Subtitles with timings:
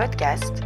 [0.00, 0.62] podcast.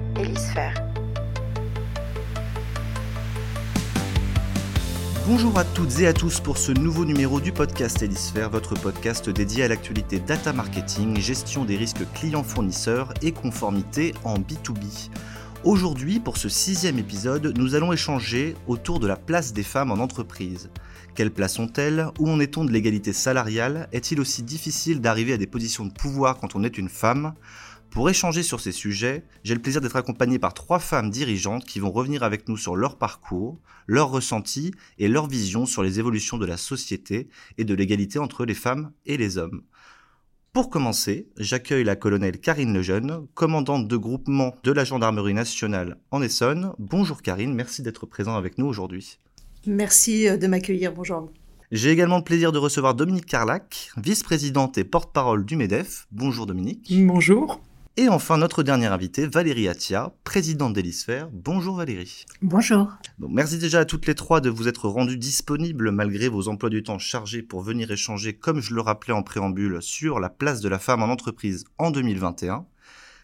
[5.27, 9.29] Bonjour à toutes et à tous pour ce nouveau numéro du podcast Hélisphère, votre podcast
[9.29, 15.11] dédié à l'actualité data marketing, gestion des risques clients-fournisseurs et conformité en B2B.
[15.65, 19.95] Aujourd'hui, pour ce sixième épisode, nous allons échanger autour de la place des femmes en
[19.95, 20.71] entreprise.
[21.17, 22.07] Quelle place ont-elles?
[22.21, 23.89] Où en est-on de l'égalité salariale?
[23.93, 27.35] Est-il aussi difficile d'arriver à des positions de pouvoir quand on est une femme?
[27.95, 31.79] Pour échanger sur ces sujets, j'ai le plaisir d'être accompagné par trois femmes dirigeantes qui
[31.79, 36.37] vont revenir avec nous sur leur parcours, leurs ressentis et leur vision sur les évolutions
[36.37, 39.63] de la société et de l'égalité entre les femmes et les hommes.
[40.53, 46.21] Pour commencer, j'accueille la colonelle Karine Lejeune, commandante de groupement de la Gendarmerie nationale en
[46.21, 46.73] Essonne.
[46.81, 49.21] Bonjour Karine, merci d'être présent avec nous aujourd'hui.
[49.69, 51.31] Merci euh, de m'accueillir, bonjour.
[51.71, 56.09] J'ai également le plaisir de recevoir Dominique Carlac, vice-présidente et porte-parole du MEDEF.
[56.11, 56.93] Bonjour Dominique.
[57.07, 57.61] Bonjour.
[57.97, 61.29] Et enfin, notre dernière invitée, Valérie Attia, présidente d'Hélisphère.
[61.33, 62.27] Bonjour Valérie.
[62.43, 62.91] Bonjour.
[63.21, 66.83] merci déjà à toutes les trois de vous être rendues disponibles malgré vos emplois du
[66.83, 70.69] temps chargés pour venir échanger, comme je le rappelais en préambule, sur la place de
[70.69, 72.67] la femme en entreprise en 2021.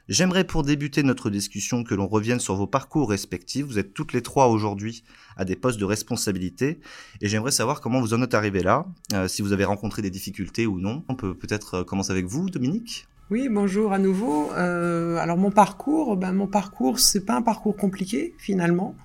[0.08, 3.66] J'aimerais pour débuter notre discussion que l'on revienne sur vos parcours respectifs.
[3.66, 5.02] Vous êtes toutes les trois aujourd'hui
[5.36, 6.78] à des postes de responsabilité
[7.20, 10.10] et j'aimerais savoir comment vous en êtes arrivés là, euh, si vous avez rencontré des
[10.10, 11.04] difficultés ou non.
[11.08, 14.50] On peut peut-être euh, commencer avec vous, Dominique oui, bonjour à nouveau.
[14.54, 18.96] Euh, alors mon parcours, ben mon parcours, c'est pas un parcours compliqué finalement.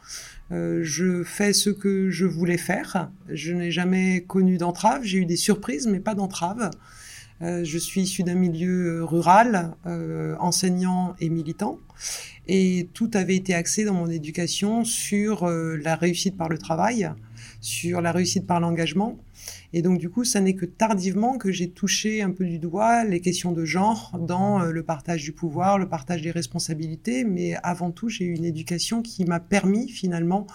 [0.51, 3.11] Euh, je fais ce que je voulais faire.
[3.29, 5.03] Je n'ai jamais connu d'entrave.
[5.03, 6.71] J'ai eu des surprises, mais pas d'entrave.
[7.41, 11.79] Euh, je suis issu d'un milieu rural, euh, enseignant et militant,
[12.47, 17.11] et tout avait été axé dans mon éducation sur euh, la réussite par le travail,
[17.59, 19.17] sur la réussite par l'engagement
[19.77, 23.03] et donc, du coup, ça n'est que tardivement que j'ai touché un peu du doigt
[23.03, 27.25] les questions de genre dans euh, le partage du pouvoir, le partage des responsabilités.
[27.25, 30.47] Mais avant tout, j'ai eu une éducation qui m'a permis finalement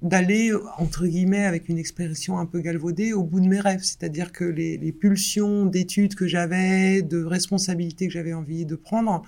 [0.00, 3.82] d'aller, entre guillemets, avec une expression un peu galvaudée, au bout de mes rêves.
[3.82, 9.22] C'est-à-dire que les, pulsions d'études que j'avais, de responsabilités que j'avais envie de prendre,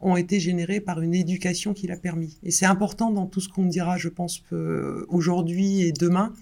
[0.00, 2.38] ont été générées par une éducation qui l'a permis.
[2.44, 6.32] Et c'est important dans tout ce qu'on dira, je pense, euh, aujourd'hui et demain,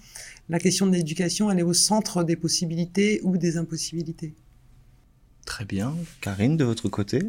[0.49, 4.35] la question de l'éducation, elle est au centre des possibilités ou des impossibilités.
[5.45, 5.95] Très bien.
[6.21, 7.19] Karine, de votre côté?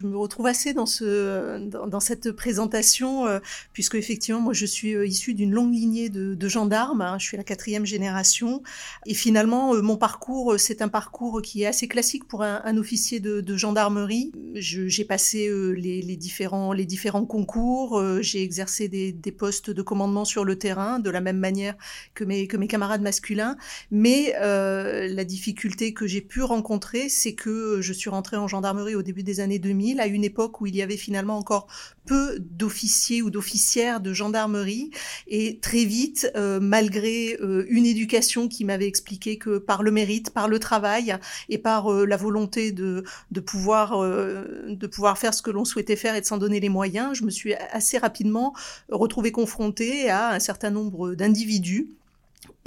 [0.00, 3.40] Je me retrouve assez dans ce dans, cette présentation euh,
[3.72, 7.36] puisque effectivement moi je suis euh, issue d'une longue lignée de, gendarmes hein, je suis
[7.36, 8.62] la quatrième génération.
[9.06, 12.76] Et finalement euh, mon parcours euh, c'est un parcours qui est assez classique pour un,
[12.76, 14.30] officier de, gendarmerie.
[14.54, 21.00] J'ai passé les, différents concours j'ai exercé des, des, postes de commandement sur le terrain
[21.00, 21.74] de la même manière
[22.14, 23.56] que mes que mes camarades masculins.
[23.90, 29.02] Mais la difficulté que j'ai pu rencontrer c'est que je suis rentrée en gendarmerie au
[29.02, 31.66] début des années 2000 à une époque où il y avait finalement encore
[32.06, 34.90] peu d'officiers ou d'officières de gendarmerie.
[35.26, 40.30] Et très vite, euh, malgré euh, une éducation qui m'avait expliqué que par le mérite,
[40.30, 41.16] par le travail
[41.48, 45.96] et par euh, la volonté de, de, pouvoir, de pouvoir faire ce que l'on souhaitait
[45.96, 48.54] faire et de s'en donner les moyens, je me suis assez rapidement
[48.88, 51.88] retrouvée confrontée à un certain nombre d'individus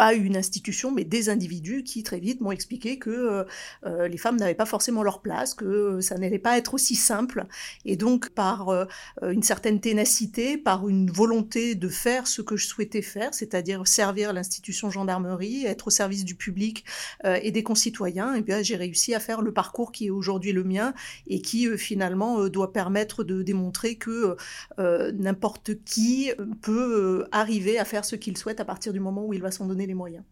[0.02, 3.44] pas une institution, mais des individus qui très vite m'ont expliqué que euh,
[3.86, 7.46] euh, les femmes n'avaient pas forcément leur place, que ça n'allait pas être aussi simple.
[7.86, 8.86] Et donc, par euh,
[9.22, 14.34] une certaine ténacité, par une volonté de faire ce que je souhaitais faire, c'est-à-dire servir
[14.34, 16.84] l'institution gendarmerie, être au service du public
[17.24, 20.52] et des concitoyens, et eh bien j'ai réussi à faire le parcours qui est aujourd'hui
[20.52, 20.96] le mien
[21.28, 24.36] et qui finalement doit permettre de démontrer que
[24.80, 26.32] n'importe qui
[26.62, 29.68] peut arriver à faire ce qu'il souhaite à partir du moment où il va s'en
[29.68, 30.24] donner moyens.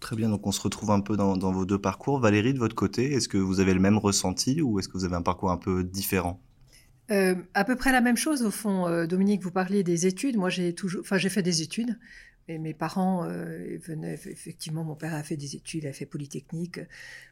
[0.00, 2.20] Très bien, donc on se retrouve un peu dans, vos deux parcours.
[2.20, 5.04] Valérie, de votre côté, est-ce que vous avez le même ressenti ou est-ce que vous
[5.04, 6.40] avez un parcours un peu différent?
[7.10, 8.86] Euh, à peu près la même chose au fond.
[8.86, 10.36] Euh, Dominique, vous parliez des études.
[10.36, 11.98] Moi, j'ai toujours, enfin, j'ai fait des études.
[12.48, 16.06] Et mes parents euh, venaient, effectivement, mon père a fait des études, il a fait
[16.06, 16.80] Polytechnique,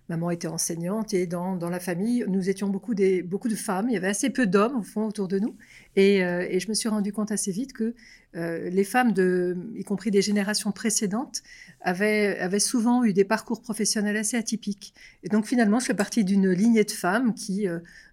[0.08, 3.88] maman était enseignante, et dans, dans la famille, nous étions beaucoup, des, beaucoup de femmes,
[3.88, 5.56] il y avait assez peu d'hommes, au fond, autour de nous,
[5.96, 7.94] et, euh, et, je me suis rendu compte assez vite que
[8.36, 11.42] euh, les femmes, de, y compris des générations précédentes,
[11.80, 14.94] avaient, avaient souvent eu des parcours professionnels assez atypiques.
[15.22, 17.66] Et donc finalement, je fais partie d'une lignée de femmes qui,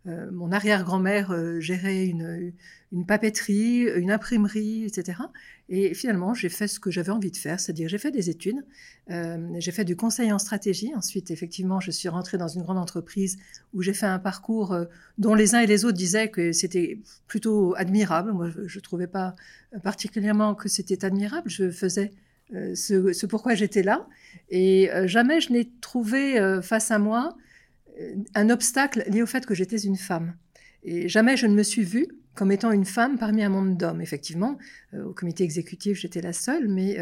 [0.06, 2.54] mon arrière-grand-mère gérait une,
[2.96, 5.20] une papeterie, une imprimerie, etc.
[5.68, 8.64] Et finalement, j'ai fait ce que j'avais envie de faire, c'est-à-dire j'ai fait des études,
[9.10, 10.94] euh, j'ai fait du conseil en stratégie.
[10.96, 13.38] Ensuite, effectivement, je suis rentrée dans une grande entreprise
[13.74, 14.86] où j'ai fait un parcours euh,
[15.18, 18.32] dont les uns et les autres disaient que c'était plutôt admirable.
[18.34, 19.36] Moi, je ne trouvais pas
[19.84, 21.50] particulièrement que c'était admirable.
[21.50, 22.12] Je faisais
[22.54, 24.08] euh, ce, ce, pourquoi j'étais là.
[24.50, 27.36] Et euh, jamais je n'ai trouvé face à moi
[28.34, 30.36] un obstacle lié au fait que j'étais une femme.
[30.84, 34.02] Et jamais je ne me suis vue comme étant une femme parmi un monde d'hommes.
[34.02, 34.58] Effectivement,
[34.94, 36.98] au comité exécutif, j'étais la seule, mais,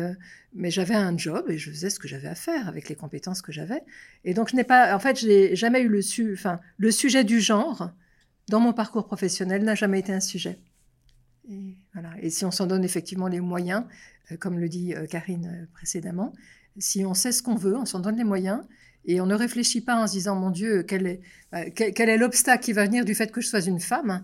[0.53, 3.41] mais j'avais un job et je faisais ce que j'avais à faire avec les compétences
[3.41, 3.83] que j'avais.
[4.23, 6.91] Et donc, je n'ai pas, en fait, je n'ai jamais eu le, su, enfin, le
[6.91, 7.91] sujet du genre
[8.49, 10.59] dans mon parcours professionnel n'a jamais été un sujet.
[11.49, 12.11] Et, voilà.
[12.21, 13.83] et si on s'en donne effectivement les moyens,
[14.39, 16.33] comme le dit Karine précédemment,
[16.77, 18.61] si on sait ce qu'on veut, on s'en donne les moyens,
[19.05, 21.21] et on ne réfléchit pas en se disant, mon Dieu, quel est,
[21.75, 24.23] quel, est l'obstacle qui va venir du fait que je sois une femme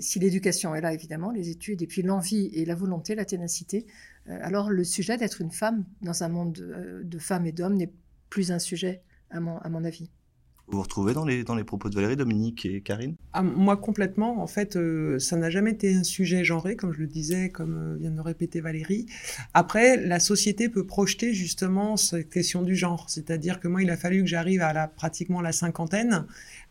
[0.00, 3.86] Si l'éducation est là, évidemment, les études, et puis l'envie et la volonté, la ténacité,
[4.28, 7.76] euh, alors le sujet d'être une femme dans un monde de, de femmes et d'hommes
[7.76, 7.92] n'est
[8.28, 10.10] plus un sujet, à mon avis.
[10.70, 13.14] Vous vous retrouvez dans les, dans les propos de Valérie, Dominique et Karine?
[13.32, 14.42] Ah, Moi, complètement.
[14.42, 17.94] En fait, euh, ça n'a jamais été un sujet genré, comme je le disais, comme
[17.94, 19.06] euh, vient de le répéter Valérie.
[19.54, 23.06] Après, la société peut projeter justement cette question du genre.
[23.08, 26.26] C'est-à-dire que moi, il a fallu que j'arrive à pratiquement la cinquantaine,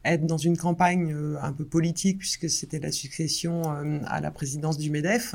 [0.05, 3.63] être dans une campagne euh, un peu politique, puisque c'était la succession
[4.05, 5.33] à la présidence du MEDEF,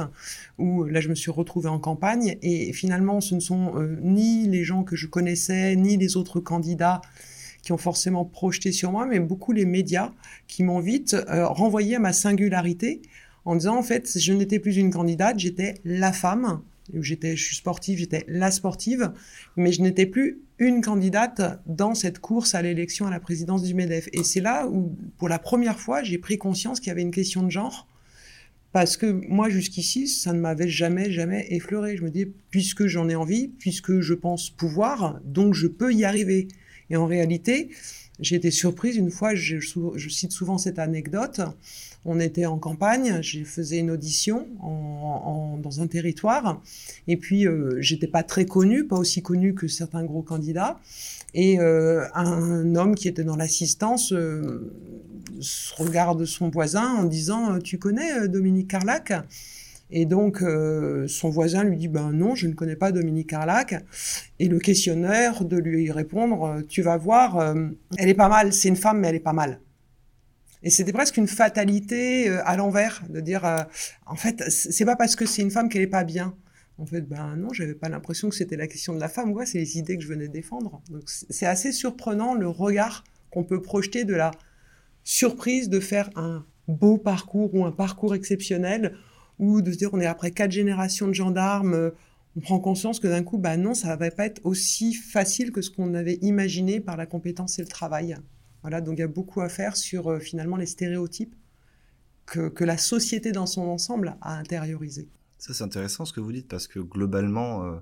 [0.58, 2.38] où là, je me suis retrouvée en campagne.
[2.42, 7.02] Et finalement, ce ne sont ni les gens que je connaissais, ni les autres candidats
[7.62, 10.12] qui ont forcément projeté sur moi, mais beaucoup les médias
[10.46, 13.02] qui m'ont vite euh, renvoyé à ma singularité
[13.44, 16.62] en disant en fait je n'étais plus une candidate, j'étais la femme.
[16.92, 19.12] J'étais, je suis sportive, j'étais la sportive,
[19.56, 23.72] mais je n'étais plus une candidate dans cette course à l'élection à la présidence du
[23.72, 24.08] Medef.
[24.12, 27.12] Et c'est là où, pour la première fois, j'ai pris conscience qu'il y avait une
[27.12, 27.86] question de genre,
[28.72, 31.96] parce que moi, jusqu'ici, ça ne m'avait jamais, jamais effleuré.
[31.96, 36.04] Je me dis, puisque j'en ai envie, puisque je pense pouvoir, donc je peux y
[36.04, 36.48] arriver.
[36.92, 37.70] Et en réalité,
[38.20, 39.58] j'ai été surprise une fois, je,
[40.10, 41.40] cite souvent cette anecdote,
[42.04, 46.60] on était en campagne, j'ai faisais une audition dans un territoire,
[47.08, 50.80] et puis euh, j'étais pas très connue, pas aussi connue que certains gros candidats,
[51.32, 54.70] et euh, un homme qui était dans l'assistance euh,
[55.78, 59.14] regarde son voisin en disant «Tu connais Dominique Carlac?»
[59.94, 63.74] Et donc, euh, son voisin lui dit, ben non, je ne connais pas Dominique Carlac.
[64.38, 67.68] Et le questionnaire de lui répondre, euh, tu vas voir, euh,
[67.98, 69.60] elle est pas mal, c'est une femme, mais elle est pas mal.
[70.62, 73.66] Et c'était presque une fatalité à l'envers, de dire,
[74.06, 76.36] en fait, c'est pas parce que c'est une femme qu'elle est pas bien.
[76.78, 79.44] En fait, ben non, j'avais pas l'impression que c'était la question de la femme, ouais,
[79.44, 80.80] c'est les idées que je venais défendre.
[80.88, 84.30] Donc c'est assez surprenant le regard qu'on peut projeter de la
[85.02, 88.96] surprise de faire un beau parcours ou un parcours exceptionnel
[89.38, 91.90] ou de se dire on est après quatre générations de gendarmes, euh,
[92.36, 95.60] on prend conscience que d'un coup, bah non, ça va pas être aussi facile que
[95.60, 98.16] ce qu'on avait imaginé par la compétence et le travail.
[98.62, 101.34] Voilà, donc il y a beaucoup à faire sur euh, finalement les stéréotypes
[102.26, 105.08] que, que la société dans son ensemble a intériorisés.
[105.42, 107.72] Ça, c'est intéressant ce que vous dites parce que globalement, euh,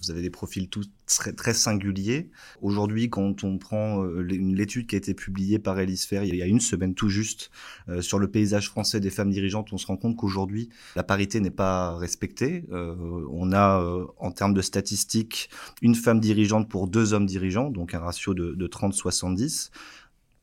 [0.00, 2.30] vous avez des profils tous très, très singuliers.
[2.62, 6.46] Aujourd'hui, quand on prend euh, l'étude qui a été publiée par Elisphère il y a
[6.46, 7.50] une semaine tout juste
[7.90, 11.40] euh, sur le paysage français des femmes dirigeantes, on se rend compte qu'aujourd'hui, la parité
[11.40, 12.64] n'est pas respectée.
[12.70, 13.84] on a,
[14.16, 15.50] en termes de statistiques,
[15.82, 19.70] une femme dirigeante pour deux hommes dirigeants, donc un ratio de, de 30-70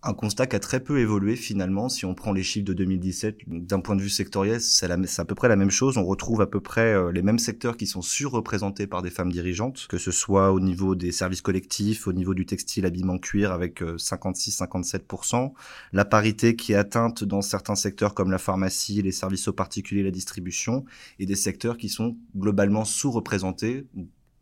[0.04, 1.90] un constat qui a très peu évolué finalement.
[1.90, 5.36] Si on prend les chiffres de 2017, d'un point de vue sectoriel, c'est à peu
[5.36, 5.98] près la même chose.
[5.98, 9.32] On retrouve à peu près euh, les mêmes secteurs qui sont surreprésentés par des femmes
[9.32, 13.52] dirigeantes, que ce soit au niveau des services collectifs, au niveau du textile, habillement, cuir,
[13.52, 15.46] avec 56-57%.
[15.46, 15.50] Euh,
[15.94, 20.04] la parité qui est atteinte dans certains secteurs comme la pharmacie, les services aux particuliers,
[20.04, 20.86] la distribution,
[21.18, 23.88] et des secteurs qui sont globalement sous-représentés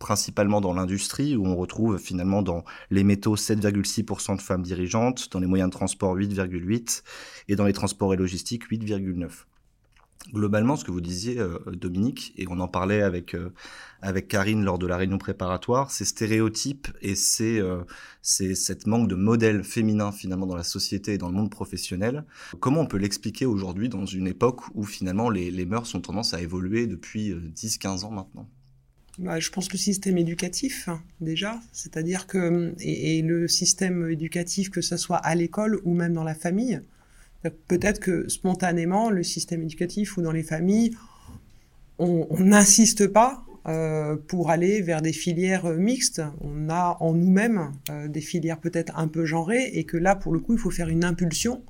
[0.06, 5.40] principalement dans l'industrie, où on retrouve finalement dans les métaux 7,6% de femmes dirigeantes, dans
[5.40, 7.02] les moyens de transport 8,8%
[7.48, 9.30] et dans les transports et logistiques 8,9%.
[10.32, 13.50] Globalement, ce que vous disiez, euh, Dominique, et on en parlait avec euh,
[14.04, 17.82] avec Karine lors de la réunion préparatoire, ces stéréotypes et c'est euh,
[18.22, 22.26] cette manque de modèles féminins finalement dans la société et dans le monde professionnel.
[22.60, 26.36] Comment on peut l'expliquer aujourd'hui dans une époque où finalement les, les mœurs ont tendance
[26.36, 28.48] à évoluer depuis 10-15 ans maintenant?
[29.18, 30.90] Bah, je pense que le système éducatif,
[31.22, 36.24] déjà, c'est-à-dire que, et, le système éducatif, que ce soit à l'école ou même dans
[36.24, 36.82] la famille,
[37.68, 40.92] peut-être que spontanément, le système éducatif ou dans les familles,
[41.98, 46.22] on n'insiste pas euh, pour aller vers des filières mixtes.
[46.42, 50.34] On a en nous-mêmes euh, des filières peut-être un peu genrées et que là, pour
[50.34, 51.64] le coup, il faut faire une impulsion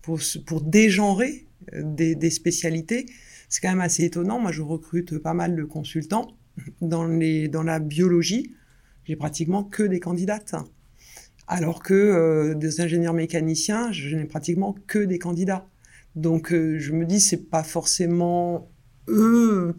[0.00, 0.20] pour,
[0.62, 3.06] dégenrer euh, des spécialités.
[3.48, 4.38] C'est quand même assez étonnant.
[4.38, 6.28] Moi, je recrute pas mal de consultants
[6.80, 8.54] dans, les, dans la biologie,
[9.04, 10.54] j'ai pratiquement que des candidates.
[11.48, 15.66] Alors que euh, des ingénieurs mécaniciens, je n'ai pratiquement que des candidats.
[16.14, 18.68] Donc euh, je me dis, c'est pas forcément
[19.08, 19.74] eux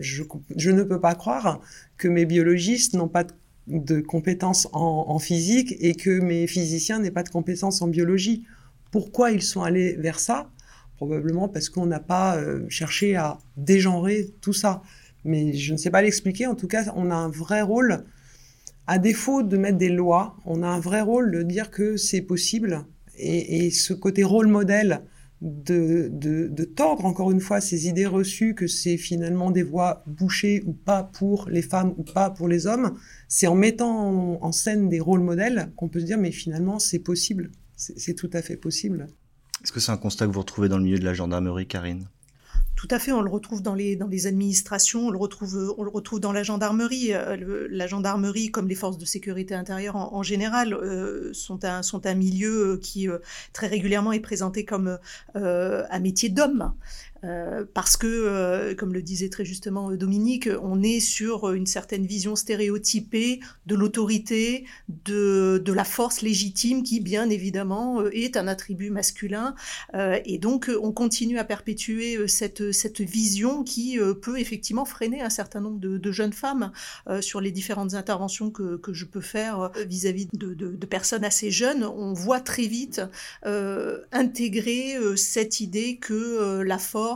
[0.00, 1.60] je, ne peux pas croire
[1.96, 3.24] que mes biologistes n'ont pas
[3.68, 8.44] de, compétences en, en, physique et que mes physiciens n'aient pas de compétences en biologie.
[8.90, 10.50] Pourquoi ils sont allés vers ça?
[10.96, 14.82] Probablement parce qu'on n'a pas cherché à dégenrer tout ça.
[15.26, 16.46] Mais je ne sais pas l'expliquer.
[16.46, 18.04] En tout cas, on a un vrai rôle
[18.86, 22.22] à défaut de mettre des lois, on a un vrai rôle de dire que c'est
[22.22, 22.86] possible.
[23.18, 25.02] Et, ce côté rôle modèle
[25.40, 30.62] de, de, tordre encore une fois ces idées reçues que c'est finalement des voies bouchées
[30.66, 32.96] ou pas pour les femmes ou pas pour les hommes,
[33.28, 36.98] c'est en mettant en, scène des rôles modèles qu'on peut se dire mais finalement c'est
[36.98, 39.06] possible, c'est tout à fait possible.
[39.64, 42.08] Est-ce que c'est un constat que vous retrouvez dans le milieu de la gendarmerie, Karine?
[42.76, 45.82] Tout à fait, on le retrouve dans les, dans les administrations, on le retrouve, on
[45.82, 47.14] le retrouve dans la gendarmerie.
[47.14, 52.06] Euh, la gendarmerie, comme les forces de sécurité intérieure en, général, euh, sont, un, sont
[52.06, 53.18] un milieu qui euh,
[53.54, 54.98] très régulièrement est présenté comme
[55.34, 56.74] un métier d'homme.
[57.26, 61.66] Euh, parce que, euh, comme le disait très justement euh, Dominique, on est sur une
[61.66, 64.64] certaine vision stéréotypée de l'autorité,
[65.04, 69.54] de, la force légitime qui, bien évidemment, est un attribut masculin.
[70.24, 72.62] et donc, on continue à perpétuer cette,
[73.00, 76.72] vision qui peut effectivement freiner un certain nombre de, jeunes femmes
[77.20, 81.84] sur les différentes interventions que, je peux faire vis-à-vis de, personnes assez jeunes.
[81.84, 83.02] On voit très vite
[84.12, 87.15] intégrer cette idée que la force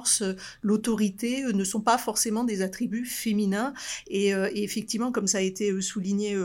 [0.63, 3.75] l'autorité euh, ne sont pas forcément des attributs féminins.
[4.09, 6.37] Et, euh, effectivement, comme ça a été euh, souligné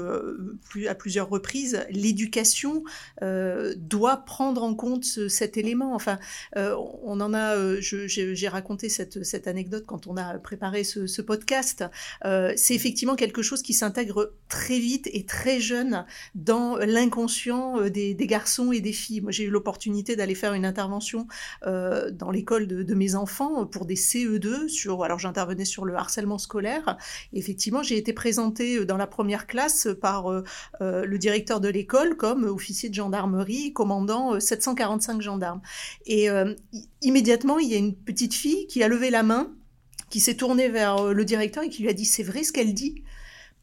[0.88, 2.84] à plusieurs reprises, l'éducation
[3.22, 5.94] doit prendre en compte cet élément.
[5.96, 6.20] Enfin,
[6.56, 11.84] on en a, j'ai raconté cette, anecdote quand on a préparé ce, podcast.
[12.24, 18.72] C'est effectivement quelque chose qui s'intègre très vite et très jeune dans l'inconscient des, garçons
[18.72, 19.22] et des filles.
[19.22, 21.28] Moi, j'ai eu l'opportunité d'aller faire une intervention
[21.64, 23.35] dans l'école de, mes enfants
[23.72, 26.98] pour des CE2 sur alors j'intervenais sur le harcèlement scolaire.
[27.34, 30.44] effectivement, j'ai été présentée euh, dans la première classe par euh,
[30.82, 35.62] euh, le directeur de l'école comme officier de gendarmerie commandant 745 gendarmes.
[36.06, 36.28] Et
[37.02, 39.52] immédiatement, il y a une petite fille qui a levé la main,
[40.10, 42.74] qui s'est tournée vers le directeur et qui lui a dit c'est vrai ce qu'elle
[42.74, 43.04] dit?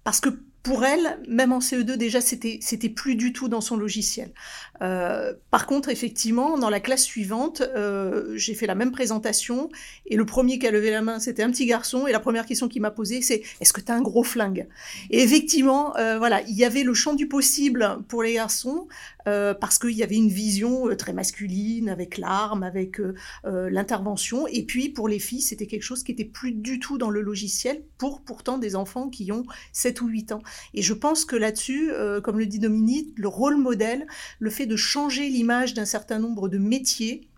[0.05, 0.31] Parce que
[0.62, 4.33] pour elle, même en CE2, déjà, c'était, c'était plus du tout dans son logiciel.
[4.81, 9.71] Euh, par contre, effectivement, dans la classe suivante, euh, j'ai fait la même présentation
[10.07, 12.47] et le premier qui a levé la main, c'était un petit garçon et la première
[12.47, 14.66] question qu'il m'a posée, c'est est-ce que tu as un gros flingue?
[15.11, 18.87] Et effectivement, euh, voilà, il y avait le champ du possible pour les garçons
[19.25, 23.00] parce qu'il y avait une vision très masculine avec l'arme, avec
[23.45, 24.47] l'intervention.
[24.47, 27.21] Et puis pour les filles, c'était quelque chose qui était plus du tout dans le
[27.21, 30.43] logiciel pour pourtant des enfants qui ont 7 ou 8 ans.
[30.75, 31.91] Et je pense que là-dessus,
[32.23, 34.07] comme le dit Dominique, le rôle modèle,
[34.38, 37.29] le fait de changer l'image d'un certain nombre de métiers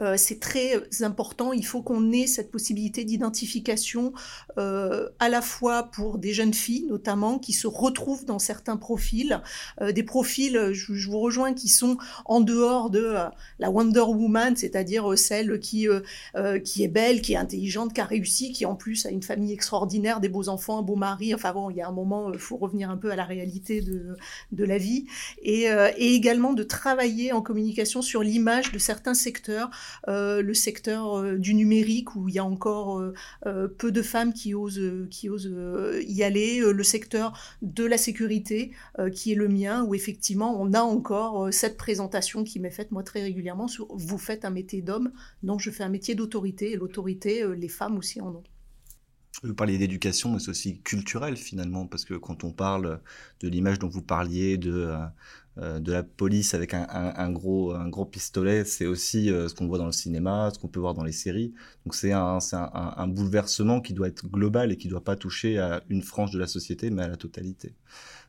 [0.00, 1.52] euh, c'est très important.
[1.52, 4.12] Il faut qu'on ait cette possibilité d'identification
[4.58, 9.40] euh, à la fois pour des jeunes filles, notamment, qui se retrouvent dans certains profils,
[9.80, 13.14] euh, des profils, je, vous rejoins, qui sont en dehors de
[13.58, 15.86] la Wonder Woman, c'est-à-dire celle qui,
[16.64, 19.52] qui est belle, qui est intelligente, qui a réussi, qui en plus a une famille
[19.52, 21.34] extraordinaire, des beaux enfants, un beau mari.
[21.34, 23.80] Enfin bon, il y a un moment, il faut revenir un peu à la réalité
[23.80, 24.16] de,
[24.52, 25.06] de la vie.
[25.42, 31.16] Et, et également de travailler en communication sur l'image de certains secteurs euh, le secteur
[31.16, 33.00] euh, du numérique où il y a encore
[33.46, 34.80] euh, peu de femmes qui osent,
[35.10, 35.50] qui osent
[36.06, 37.32] y aller, le secteur
[37.62, 38.72] de la sécurité
[39.12, 43.02] qui est le mien où effectivement on a encore cette présentation qui m'est faite moi
[43.02, 46.76] très régulièrement sur vous faites un métier d'homme, non je fais un métier d'autorité et
[46.76, 48.44] l'autorité les femmes aussi en ont.
[49.42, 53.00] Vous parliez d'éducation, mais c'est aussi culturel finalement, parce que quand on parle
[53.40, 55.06] de l'image dont vous parliez, de, euh,
[55.60, 59.78] de la police avec un, gros, un gros pistolet, c'est aussi euh, ce qu'on voit
[59.78, 61.52] dans le cinéma, ce qu'on peut voir dans les séries.
[61.84, 65.58] Donc c'est un, un, bouleversement qui doit être global et qui ne doit pas toucher
[65.58, 67.74] à une frange de la société, mais à la totalité.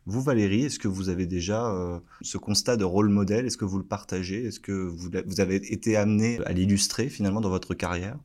[0.05, 3.45] Vous, Valérie, est-ce que vous avez déjà euh, ce constat de rôle modèle?
[3.45, 4.45] Est-ce que vous le partagez?
[4.45, 8.17] Est-ce que vous, vous avez été amené à l'illustrer finalement dans votre carrière?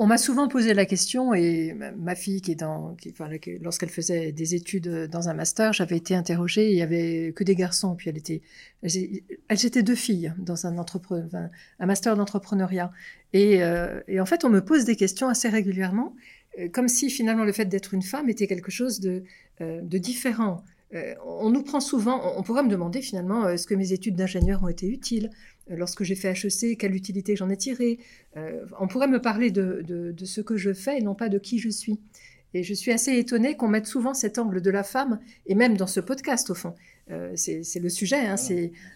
[0.00, 2.96] On m'a souvent posé la question, et ma fille, qui est dans,
[3.60, 7.54] lorsqu'elle faisait des études dans un master, j'avais été interrogée, il y avait que des
[7.54, 8.40] garçons, puis elle était,
[8.82, 10.74] elles, étaient deux filles dans un,
[11.80, 12.90] master d'entrepreneuriat.
[13.34, 16.16] Euh, et, en fait, on me pose des questions assez régulièrement,
[16.58, 19.20] euh, comme si finalement le fait d'être une femme était quelque chose euh,
[19.82, 20.64] de différent.
[21.26, 24.68] on nous prend souvent, on pourrait me demander finalement, est-ce que mes études d'ingénieur ont
[24.68, 25.28] été utiles?
[25.76, 27.98] Lorsque j'ai fait HEC, quelle utilité j'en ai tiré.
[28.36, 31.58] Euh, on pourrait me parler de, ce que je fais et non pas de qui
[31.58, 32.00] je suis.
[32.52, 35.76] Et je suis assez étonnée qu'on mette souvent cet angle de la femme, et même
[35.76, 36.74] dans ce podcast au fond.
[37.10, 38.26] Euh, c'est le sujet.
[38.26, 38.34] Hein,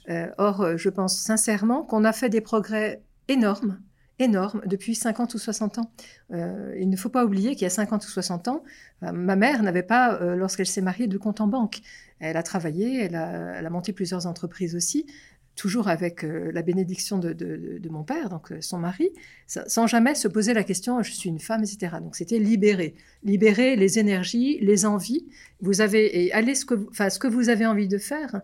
[0.09, 3.81] euh, or, je pense sincèrement qu'on a fait des progrès énormes
[4.21, 5.91] énormes depuis 50 ou 60 ans.
[6.31, 8.63] il ne faut pas oublier qu'il y a 50 ou 60 ans,
[9.03, 11.81] ma mère n'avait pas, lorsqu'elle s'est mariée, de compte en banque.
[12.21, 15.05] Elle a travaillé, elle a, elle a monté plusieurs entreprises aussi,
[15.57, 19.11] toujours avec la bénédiction de, mon père, donc son mari,
[19.47, 21.97] sans jamais se poser la question je suis une femme, etc.
[22.01, 25.27] Donc c'était libérer, libérer les énergies, les envies.
[25.61, 28.41] Vous avez et allez ce que, enfin, ce que vous avez envie de faire,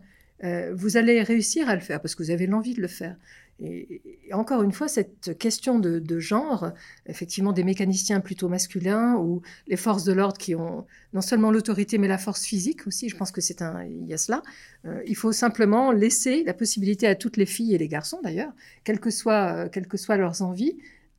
[0.73, 3.17] vous allez réussir à le faire parce que vous avez l'envie de le faire.
[3.63, 4.01] Et,
[4.33, 6.73] encore une fois, cette question de, genre,
[7.07, 11.99] effectivement des mécaniciens plutôt masculins ou les forces de l'ordre qui ont non seulement l'autorité
[11.99, 14.43] mais la force physique aussi, je pense que c'est un, il y a cela.
[14.87, 18.53] Euh, il faut simplement laisser la possibilité à toutes les filles et les garçons d'ailleurs,
[18.85, 20.77] quelles que soient, quelles que soient leurs envies,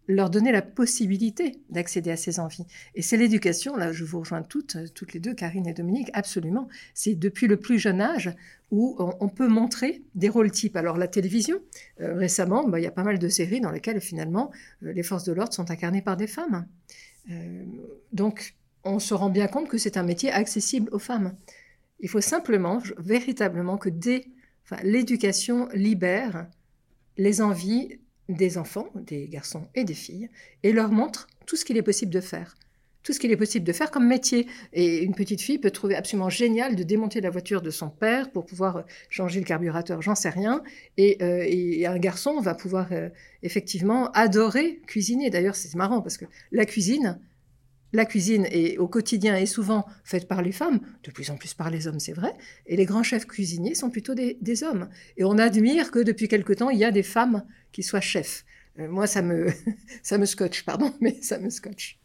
[0.08, 2.66] leur donner la possibilité d'accéder à ces envies.
[2.96, 6.68] Et c'est l'éducation, là je vous rejoins toutes, toutes les deux, Karine et Dominique, absolument.
[6.94, 8.34] C'est depuis le plus jeune âge
[8.72, 10.78] où on, peut montrer des rôles types.
[10.78, 11.60] Alors la télévision,
[12.00, 14.52] euh, récemment, bah, il y a pas mal de séries dans lesquelles finalement
[14.84, 16.66] euh, les forces de l'ordre sont incarnées par des femmes.
[17.30, 17.66] Euh,
[18.14, 21.36] donc on se rend bien compte que c'est un métier accessible aux femmes.
[22.00, 24.26] Il faut simplement, véritablement, que dès
[24.84, 26.48] l'éducation libère
[27.18, 28.00] les envies
[28.36, 30.30] des enfants, des garçons et des filles,
[30.64, 32.56] et leur montre tout ce qu'il est possible de faire.
[33.04, 34.46] Tout ce qu'il est possible de faire comme métier.
[34.74, 38.32] Et une petite fille peut trouver absolument génial de démonter la voiture de son père
[38.32, 40.62] pour pouvoir changer le carburateur, j'en sais rien.
[40.98, 43.10] Et, euh, un garçon va pouvoir euh,
[43.42, 45.32] effectivement adorer cuisiner.
[45.32, 47.20] D'ailleurs, c'est marrant parce que la cuisine,
[47.94, 51.54] la cuisine est, au quotidien est souvent faite par les femmes, de plus en plus
[51.54, 52.34] par les hommes, c'est vrai,
[52.68, 54.90] et les grands chefs cuisiniers sont plutôt des, hommes.
[55.18, 58.46] Et on admire que depuis quelque temps, il y a des femmes qui soient chefs.
[58.80, 59.48] Euh, moi, ça me,
[60.04, 61.98] ça me scotche, pardon, mais ça me scotche.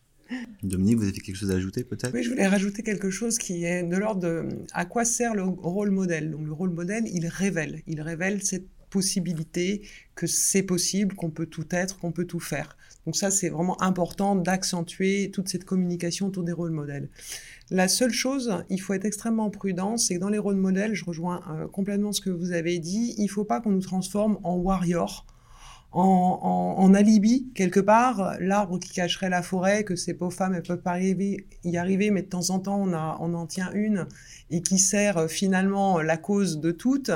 [0.63, 2.13] Dominique, vous avez quelque chose à ajouter peut-être?
[2.13, 5.45] Oui, je voulais rajouter quelque chose qui est de l'ordre de à quoi sert le
[5.45, 6.33] rôle modèle?
[6.33, 9.83] Donc le rôle modèle, il révèle, il révèle cette possibilité
[10.15, 12.77] que c'est possible, qu'on peut tout être, qu'on peut tout faire.
[13.05, 17.09] Donc ça, c'est vraiment important d'accentuer toute cette communication autour des rôles modèles.
[17.71, 21.05] La seule chose, il faut être extrêmement prudent, c'est que dans les rôles modèles, je
[21.05, 24.39] rejoins euh, complètement ce que vous avez dit, il ne faut pas qu'on nous transforme
[24.43, 25.27] en warrior,
[25.93, 30.83] en, alibi, quelque part, l'arbre qui cacherait la forêt, que ces pauvres femmes, elles peuvent
[30.83, 34.07] pas y arriver, mais de temps en temps, on, en tient une,
[34.51, 37.11] et qui sert euh, finalement la cause de toutes.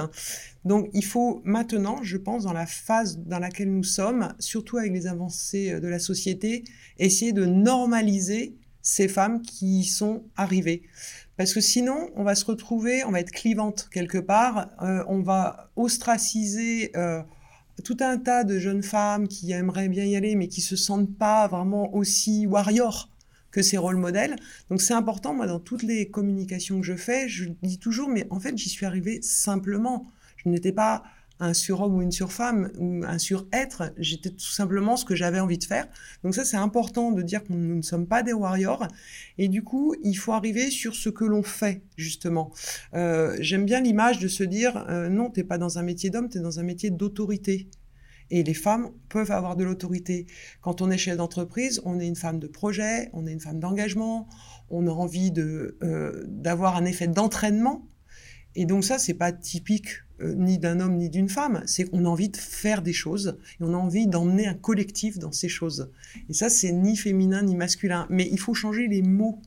[0.65, 4.93] Donc il faut maintenant, je pense, dans la phase dans laquelle nous sommes, surtout avec
[4.93, 6.65] les avancées euh, de la société,
[6.99, 10.83] essayer de normaliser ces femmes qui y sont arrivées.
[11.37, 15.21] Parce que sinon, on va se retrouver, on va être clivante quelque part, euh, on
[15.21, 16.93] va ostraciser
[17.83, 21.17] tout un tas de jeunes femmes qui aimeraient bien y aller, mais qui se sentent
[21.17, 23.09] pas vraiment aussi warrior
[23.51, 24.37] que ces rôles modèles.
[24.71, 28.27] Donc c'est important, moi, dans toutes les communications que je fais, je dis toujours, mais
[28.31, 30.07] en fait, j'y suis arrivée simplement.
[30.37, 31.03] Je n'étais pas
[31.41, 35.59] un surhomme ou une surfemme ou un surêtre, j'étais tout simplement ce que j'avais envie
[35.59, 35.89] de faire.
[36.23, 38.87] Donc ça, c'est important de dire que nous ne sommes pas des warriors.
[39.39, 42.53] Et du coup, il faut arriver sur ce que l'on fait, justement.
[42.95, 46.29] Euh, j'aime bien l'image de se dire, euh, non, t'es pas dans un métier d'homme,
[46.29, 47.69] tu es dans un métier d'autorité.
[48.31, 50.27] Et les femmes peuvent avoir de l'autorité.
[50.61, 53.59] Quand on est chef d'entreprise, on est une femme de projet, on est une femme
[53.59, 54.29] d'engagement,
[54.69, 57.89] on a envie euh, d'avoir un effet d'entraînement.
[58.57, 59.89] Et donc ça, c'est pas typique
[60.23, 63.39] euh, ni d'un homme ni d'une femme, c'est qu'on a envie de faire des choses
[63.61, 65.91] et on a envie d'emmener un collectif dans ces choses.
[66.29, 68.07] Et ça, c'est ni féminin ni masculin.
[68.11, 69.41] Mais il faut changer les mots.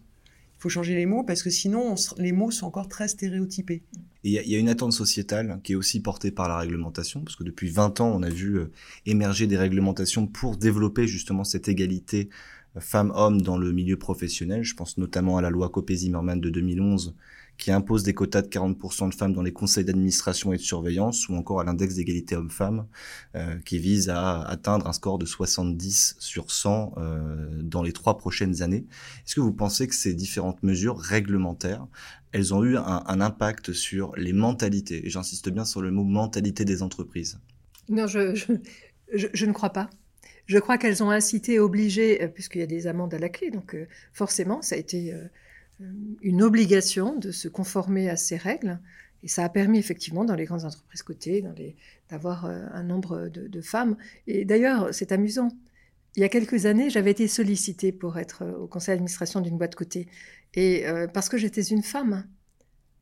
[0.58, 3.84] Il faut changer les mots parce que sinon, les mots sont encore très stéréotypés.
[4.26, 7.44] Il y, a une attente sociétale qui est aussi portée par la réglementation, parce que
[7.44, 8.72] depuis 20 ans, on a vu euh,
[9.06, 12.30] émerger des réglementations pour développer justement cette égalité
[12.78, 14.64] euh, femmes-hommes dans le milieu professionnel.
[14.64, 17.16] Je pense notamment à la loi Copé-Zimmermann de 2011
[17.58, 21.30] qui impose des quotas de 40% de femmes dans les conseils d'administration et de surveillance,
[21.30, 22.88] ou encore à l'index d'égalité hommes-femmes,
[23.36, 28.18] euh, qui vise à atteindre un score de 70 sur 100 euh, dans les trois
[28.18, 28.86] prochaines années.
[29.26, 31.86] Est-ce que vous pensez que ces différentes mesures réglementaires,
[32.32, 36.66] elles ont eu un, impact sur les mentalités Et j'insiste bien sur le mot mentalité
[36.66, 37.40] des entreprises?
[37.90, 38.20] Non, je,
[39.46, 39.90] ne crois pas.
[40.48, 43.52] Je crois qu'elles ont incité, obligé, euh, puisqu'il y a des amendes à la clé,
[43.52, 43.78] donc
[44.12, 45.14] forcément, ça a été
[45.80, 48.80] une obligation de se conformer à ces règles.
[49.24, 51.44] Et ça a permis effectivement dans les grandes entreprises cotées
[52.10, 53.96] d'avoir euh, un nombre de, femmes.
[54.28, 55.50] Et d'ailleurs, c'est amusant.
[56.16, 59.58] Il y a quelques années, j'avais été sollicitée pour être euh, au conseil d'administration d'une
[59.58, 60.08] boîte cotée.
[60.56, 62.28] Et parce que j'étais une femme.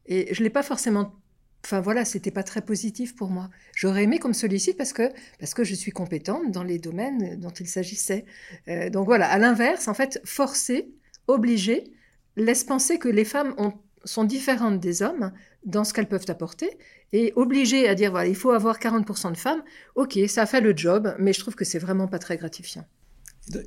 [0.05, 1.15] Et je l'ai pas forcément.
[1.65, 3.49] Enfin voilà, c'était pas très positif pour moi.
[3.75, 7.37] J'aurais aimé qu'on me sollicite parce que, parce que je suis compétente dans les domaines
[7.41, 8.23] dont il s'agissait.
[8.93, 10.93] donc voilà, à l'inverse, en fait, forcer,
[11.27, 11.91] obliger,
[12.35, 13.53] laisse penser que les femmes
[14.03, 15.31] sont différentes des hommes
[15.65, 16.69] dans ce qu'elles peuvent apporter
[17.13, 19.61] et obligées à dire voilà, il faut avoir 40% de femmes,
[19.95, 22.85] ok, ça fait le job, mais je trouve que c'est vraiment pas très gratifiant.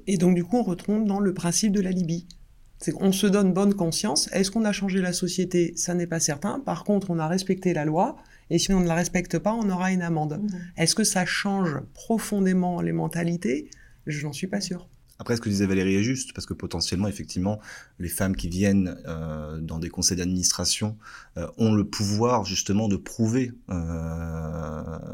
[0.07, 2.27] Et donc, du coup, on retrouve dans le principe de la Libye.
[2.79, 4.29] C'est qu'on se donne bonne conscience.
[4.33, 5.73] Est-ce qu'on a changé la société?
[5.77, 6.61] Ça n'est pas certain.
[6.61, 8.17] Par contre, on a respecté la loi
[8.51, 10.41] et si on ne la respecte pas, on aura une amende.
[10.43, 10.61] Mhm.
[10.77, 13.71] Est-ce que ça change profondément les mentalités?
[14.07, 14.89] Je n'en suis pas sûr.
[15.19, 17.61] Après, ce que disait Valérie est juste, parce que potentiellement, effectivement,
[17.99, 20.97] les femmes qui viennent euh, dans des conseils d'administration
[21.37, 23.75] euh, ont le pouvoir justement de prouver euh,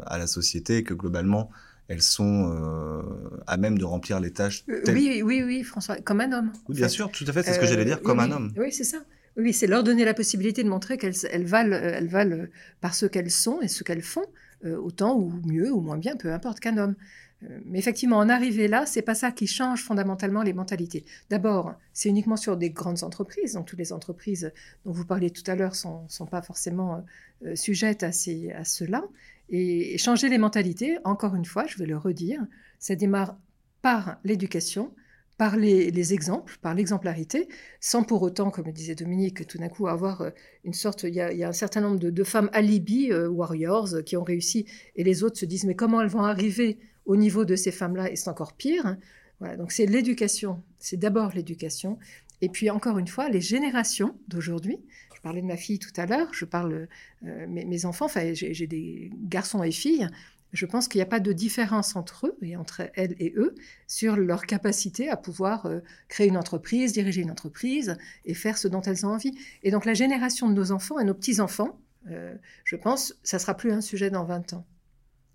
[0.06, 1.50] à la société que globalement,
[1.88, 3.02] elles sont euh,
[3.46, 4.64] à même de remplir les tâches.
[4.84, 6.52] Telles- oui, oui, oui, François, comme un homme.
[6.68, 6.94] Oui, en bien fait.
[6.94, 8.52] sûr, tout à fait, c'est ce que Euh, j'allais dire, oui, comme un homme.
[8.56, 8.98] Oui, c'est ça.
[9.36, 12.46] Oui, c'est leur donner la possibilité de montrer qu'elles elles valent, elles valent
[12.80, 14.24] par ce qu'elles sont et ce qu'elles font,
[14.64, 16.94] euh, autant ou mieux ou moins bien, peu importe qu'un homme.
[17.42, 21.04] Euh, Mais effectivement, en arriver là, c'est pas ça qui change fondamentalement les mentalités.
[21.30, 23.54] D'abord, c'est uniquement sur des grandes entreprises.
[23.54, 24.52] Donc, toutes les entreprises
[24.84, 27.04] dont vous parliez tout à l'heure sont, sont pas forcément
[27.46, 29.04] euh, sujettes à, ces, à cela.
[29.50, 32.40] Et, changer les mentalités, encore une fois, je vais le redire,
[32.78, 33.36] ça démarre
[33.82, 34.92] par l'éducation,
[35.36, 37.48] par les, les exemples, par l'exemplarité,
[37.80, 40.30] sans pour autant, comme le disait Dominique, tout d'un coup avoir euh,
[40.64, 44.16] une sorte, il y a, un certain nombre de, femmes alibi, euh, warriors, euh, qui
[44.16, 46.78] ont réussi, et les autres se disent, mais comment elles vont arriver
[47.10, 48.86] au niveau de ces femmes-là Et c'est encore pire.
[48.86, 48.98] hein.
[49.40, 51.98] Voilà, donc c'est l'éducation, c'est d'abord l'éducation.
[52.40, 54.78] Et puis encore une fois, les générations d'aujourd'hui,
[55.16, 56.86] je parlais de ma fille tout à l'heure, je parle,
[57.26, 60.08] euh, mes, enfants, enfin j'ai des garçons et filles,
[60.52, 63.54] je pense qu'il n'y a pas de différence entre eux et entre elles et eux
[63.88, 68.68] sur leur capacité à pouvoir euh, créer une entreprise, diriger une entreprise et faire ce
[68.68, 69.36] dont elles ont envie.
[69.64, 73.54] Et donc la génération de nos enfants et nos petits-enfants, euh, je pense, ça sera
[73.56, 74.66] plus un sujet dans 20 ans.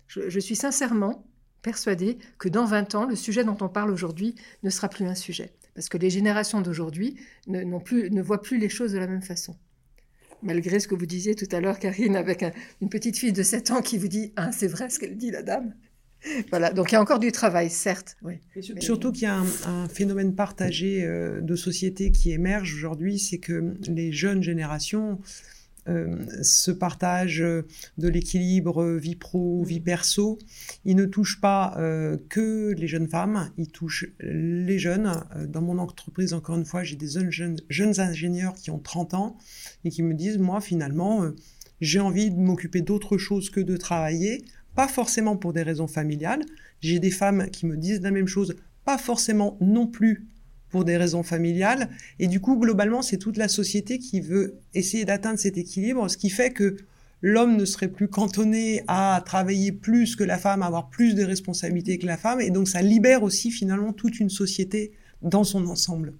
[0.08, 1.26] Je suis sincèrement
[1.62, 5.14] persuadée que dans 20 ans, le sujet dont on parle aujourd'hui ne sera plus un
[5.14, 5.50] sujet.
[5.74, 7.16] Parce que les générations d'aujourd'hui
[7.48, 9.56] ne, plus, ne voient plus les choses de la même façon.
[10.42, 13.42] Malgré ce que vous disiez tout à l'heure, Karine, avec un- une petite fille de
[13.42, 15.74] 7 ans qui vous dit Ah, c'est vrai ce qu'elle dit, la dame.
[16.50, 18.16] Voilà, donc il y a encore du travail, certes.
[18.22, 18.34] Oui.
[18.74, 23.18] Mais- Surtout qu'il y a un, un phénomène partagé euh, de société qui émerge aujourd'hui,
[23.18, 25.20] c'est que les jeunes générations
[25.88, 27.62] euh, se partagent euh,
[27.96, 30.38] de l'équilibre euh, vie pro, vie perso.
[30.84, 31.76] Ils ne touchent pas
[32.28, 35.12] que les jeunes femmes, ils touchent les jeunes.
[35.48, 39.14] Dans mon entreprise, encore une fois, j'ai des jeunes, jeunes, jeunes ingénieurs qui ont 30
[39.14, 39.36] ans
[39.84, 41.30] et qui me disent, moi, finalement,
[41.80, 44.44] j'ai envie de m'occuper d'autre chose que de travailler,
[44.74, 46.42] pas forcément pour des raisons familiales.
[46.80, 50.26] J'ai des femmes qui me disent la même chose, pas forcément non plus
[50.76, 51.88] pour des raisons familiales.
[52.18, 56.18] Et du coup, globalement, c'est toute la société qui veut essayer d'atteindre cet équilibre, ce
[56.18, 56.76] qui fait que
[57.22, 61.96] l'homme ne serait plus cantonné à travailler plus que la femme, avoir plus de responsabilités
[61.96, 62.42] que la femme.
[62.42, 66.12] Et donc, ça libère aussi finalement toute une société dans son ensemble.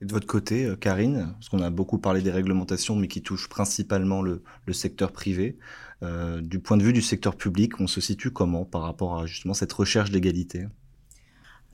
[0.00, 3.20] Et de votre côté, euh, Karine, parce qu'on a beaucoup parlé des réglementations, mais qui
[3.20, 5.58] touchent principalement le, le secteur privé,
[6.04, 9.26] euh, du point de vue du secteur public, on se situe comment par rapport à
[9.26, 10.66] justement cette recherche d'égalité?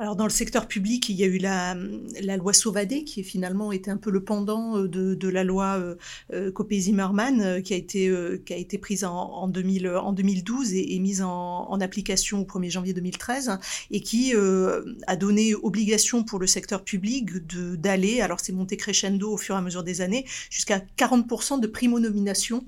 [0.00, 1.76] Alors dans le secteur public, il y a eu la,
[2.22, 5.94] la loi Sauvadet qui finalement était un peu le pendant euh, de, la loi euh,
[6.32, 8.10] euh, Copé-Zimmermann euh, qui a été
[8.46, 12.44] qui a été prise en, en, 2000, en 2012 et, et mise en, application au
[12.44, 13.58] 1er janvier 2013
[13.90, 18.78] et qui euh, a donné obligation pour le secteur public de d'aller, alors c'est monté
[18.78, 22.64] crescendo au fur et à mesure des années, jusqu'à 40% de primo-nomination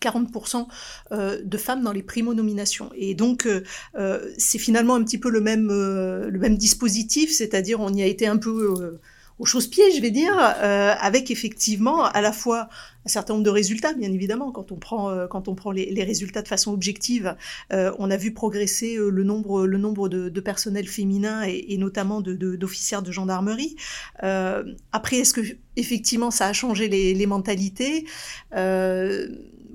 [0.00, 0.66] 40%
[1.12, 2.90] euh, de femmes dans les primo-nominations.
[2.96, 3.62] Et donc, euh,
[3.96, 8.06] euh, c'est finalement un petit peu le même, le même dispositif, c'est-à-dire on y a
[8.06, 9.00] été un peu euh,
[9.38, 12.68] au chausse-pied, je vais dire, avec effectivement à la fois
[13.06, 16.42] un certain nombre de résultats, bien évidemment, quand on prend, quand on prend les, résultats
[16.42, 17.36] de façon objective,
[17.70, 23.02] on a vu progresser le nombre, le nombre de, de personnels féminins et, notamment d'officières
[23.02, 23.76] de, de, gendarmerie.
[24.24, 25.40] Euh, après, est-ce que
[25.76, 28.06] effectivement ça a changé les, mentalités?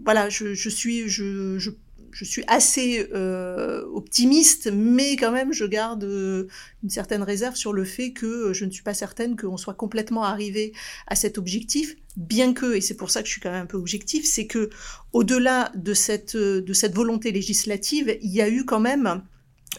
[0.04, 1.72] Voilà, je, je suis, je, je
[2.14, 6.48] je suis assez euh, optimiste, mais quand même, je garde euh,
[6.84, 10.24] une certaine réserve sur le fait que je ne suis pas certaine qu'on soit complètement
[10.24, 10.74] arrivé
[11.08, 13.68] à cet objectif, bien que, et c'est pour ça que je suis quand même un
[13.68, 14.70] peu objectif, c'est que
[15.12, 19.24] au-delà de cette, de cette volonté législative, il y a eu quand même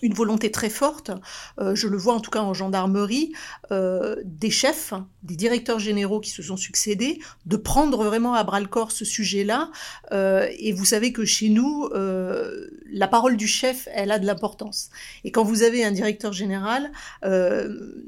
[0.02, 1.10] une volonté très forte,
[1.60, 3.32] euh, je le vois en tout cas en gendarmerie,
[3.70, 8.60] euh, des chefs, des directeurs généraux qui se sont succédés, de prendre vraiment à bras
[8.60, 9.70] le corps ce sujet-là.
[10.12, 14.26] Euh, et vous savez que chez nous, euh, la parole du chef, elle a de
[14.26, 14.90] l'importance.
[15.24, 16.92] Et quand vous avez un directeur général,
[17.24, 18.04] euh,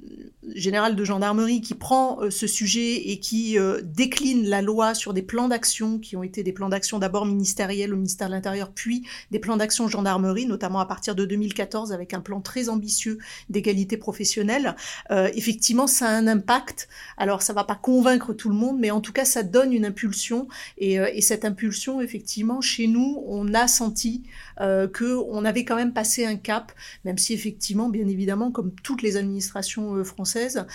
[0.55, 5.13] général de gendarmerie, qui prend euh, ce sujet et qui euh, décline la loi sur
[5.13, 8.71] des plans d'action qui ont été des plans d'action d'abord ministériels au ministère de l'Intérieur,
[8.73, 13.19] puis des plans d'action gendarmerie, notamment à partir de 2014 avec un plan très ambitieux
[13.51, 14.77] d'égalité professionnelle,
[15.11, 16.89] euh, effectivement, ça a un impact.
[17.17, 19.85] Alors, ça va pas convaincre tout le monde, mais en tout cas, ça donne une
[19.85, 20.49] impulsion.
[20.79, 24.23] Et, euh, et cette impulsion, effectivement, chez nous, on a senti
[24.61, 26.73] euh, qu'on avait quand même passé un cap,
[27.05, 30.67] même si effectivement, bien évidemment, comme toutes les administrations françaises, française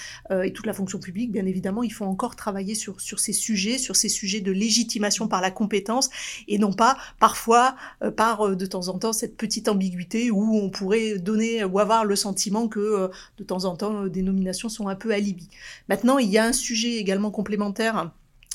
[0.44, 3.96] et toute la fonction publique, bien évidemment, il faut encore travailler sur, ces sujets, sur
[3.96, 6.10] ces sujets de légitimation par la compétence
[6.48, 7.76] et non pas parfois
[8.16, 12.16] par de temps en temps cette petite ambiguïté où on pourrait donner ou avoir le
[12.16, 15.50] sentiment que de temps en temps des nominations sont un peu alibi.
[15.90, 18.12] Maintenant, il y a un sujet également complémentaire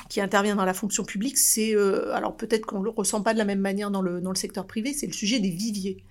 [0.08, 3.32] qui intervient dans la fonction publique, c'est, euh, alors peut-être qu'on ne le ressent pas
[3.32, 6.04] de la même manière dans le secteur privé, c'est le sujet des viviers.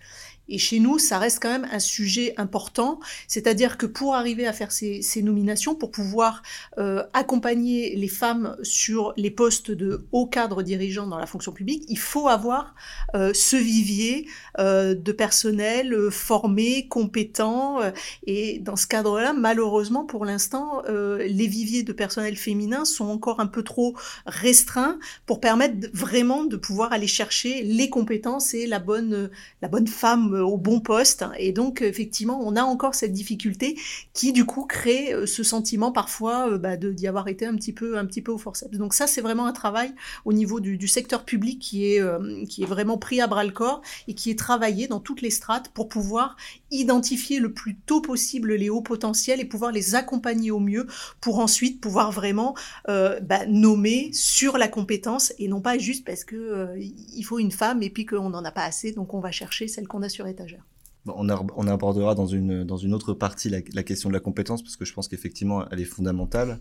[0.49, 4.53] Et chez nous, ça reste quand même un sujet important, c'est-à-dire que pour arriver à
[4.53, 6.41] faire ces, ces nominations, pour pouvoir
[6.77, 11.84] euh, accompagner les femmes sur les postes de haut cadre dirigeant dans la fonction publique,
[11.88, 12.75] il faut avoir
[13.15, 14.27] euh, ce vivier
[14.60, 17.81] euh, de personnel euh, formé, compétent.
[17.81, 17.91] Euh,
[18.25, 23.39] et dans ce cadre-là, malheureusement, pour l'instant, euh, les viviers de personnel féminin sont encore
[23.39, 28.79] un peu trop restreints pour permettre vraiment de pouvoir aller chercher les compétences et la
[28.79, 29.29] bonne,
[29.62, 31.26] la bonne femme euh, au bon poste.
[31.38, 33.78] Et donc, effectivement, on a encore cette difficulté
[34.13, 37.74] qui, du coup, crée euh, ce sentiment parfois euh, bah, d'y avoir été un petit
[37.74, 38.78] peu, un petit peu au forceps.
[38.78, 39.93] Donc ça, c'est vraiment un travail
[40.26, 42.02] au niveau du, secteur public qui est,
[42.48, 45.32] qui est vraiment pris à bras le corps et qui est travaillé dans toutes les
[45.32, 46.38] strates pour pouvoir
[46.69, 50.86] identifier le plus tôt possible les hauts potentiels et pouvoir les accompagner au mieux
[51.21, 52.56] pour ensuite pouvoir vraiment
[52.88, 57.52] bah, nommer sur la compétence et non pas juste parce que euh, il faut une
[57.52, 60.10] femme et puis qu'on n'en a pas assez donc on va chercher celle qu'on a
[60.10, 60.25] sur
[61.08, 64.76] On, abordera dans une, dans une autre partie la, la question de la compétence parce
[64.76, 66.60] que je pense qu'effectivement elle est fondamentale.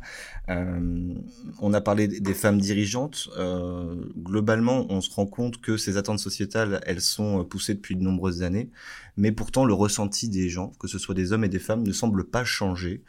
[0.51, 1.15] Euh,
[1.61, 3.31] on a parlé des femmes dirigeantes.
[3.39, 8.03] Euh, globalement, on se rend compte que ces attentes sociétales, elles sont poussées depuis de
[8.03, 8.71] nombreuses années,
[9.17, 11.93] mais pourtant le ressenti des gens, que ce soit des hommes et des femmes, ne
[11.93, 13.03] semble pas changer.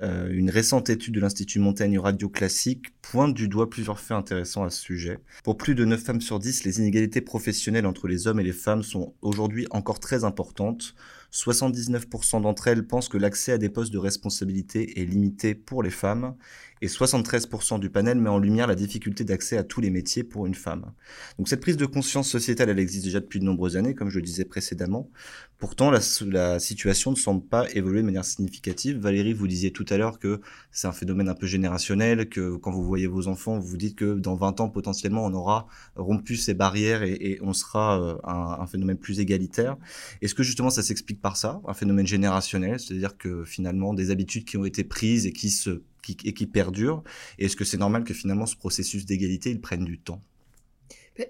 [0.00, 4.62] Euh, une récente étude de l'Institut Montaigne Radio Classique pointe du doigt plusieurs faits intéressants
[4.62, 5.18] à ce sujet.
[5.42, 8.52] Pour plus de 9 femmes sur 10, les inégalités professionnelles entre les hommes et les
[8.52, 10.94] femmes sont aujourd'hui encore très importantes.
[11.32, 15.90] 79% d'entre elles pensent que l'accès à des postes de responsabilité est limité pour les
[15.90, 16.36] femmes
[16.82, 20.46] et 73% du panel met en lumière la difficulté d'accès à tous les métiers pour
[20.46, 20.92] une femme.
[21.38, 24.16] Donc cette prise de conscience sociétale, elle existe déjà depuis de nombreuses années, comme je
[24.16, 25.10] le disais précédemment.
[25.58, 28.98] Pourtant, la, situation ne semble pas évoluer de manière significative.
[28.98, 32.70] Valérie, vous disiez tout à l'heure que c'est un phénomène un peu générationnel, que quand
[32.70, 36.36] vous voyez vos enfants, vous vous dites que dans 20 ans, potentiellement, on aura rompu
[36.36, 39.76] ces barrières et, on sera euh, un phénomène plus égalitaire.
[40.22, 44.44] Est-ce que justement ça s'explique par ça, un phénomène générationnel, c'est-à-dire que finalement des habitudes
[44.44, 45.82] qui ont été prises et qui se
[46.24, 47.02] et qui perdurent
[47.38, 50.20] Et est-ce que c'est normal que finalement ce processus d'égalité il prenne du temps?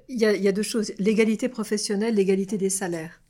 [0.09, 3.23] Il y, a, il y a deux choses l'égalité professionnelle, l'égalité des salaires.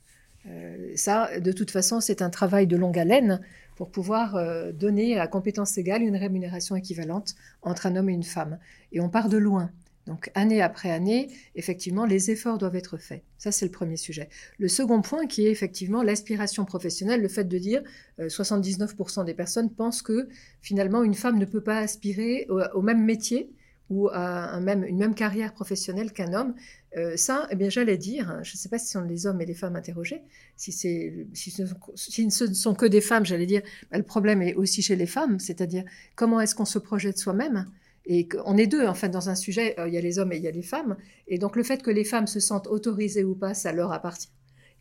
[0.45, 3.41] Euh, ça, de toute façon, c'est un travail de longue haleine
[3.75, 8.23] pour pouvoir euh, donner à compétence égale une rémunération équivalente entre un homme et une
[8.23, 8.59] femme.
[8.91, 9.71] Et on part de loin.
[10.09, 13.21] Donc année après année, effectivement, les efforts doivent être faits.
[13.37, 14.27] Ça, c'est le premier sujet.
[14.57, 17.83] Le second point, qui est effectivement l'aspiration professionnelle, le fait de dire
[18.19, 20.27] euh, 79% des personnes pensent que
[20.61, 23.51] finalement une femme ne peut pas aspirer au, même métier
[23.91, 26.55] ou à une même carrière professionnelle qu'un homme.
[26.97, 29.41] Euh, ça, eh bien, j'allais dire, je ne sais pas si ce sont les hommes
[29.41, 30.23] et les femmes interrogés,
[30.55, 30.87] si, ce,
[31.33, 34.95] si ce ne sont que des femmes, j'allais dire, bah, le problème est aussi chez
[34.95, 35.83] les femmes, c'est-à-dire
[36.15, 37.67] comment est-ce qu'on se projette soi-même
[38.11, 40.31] et on est deux, en fait, dans un sujet, euh, il y a les hommes
[40.31, 40.97] et il y a les femmes.
[41.27, 44.31] Et donc, le fait que les femmes se sentent autorisées ou pas, ça leur appartient.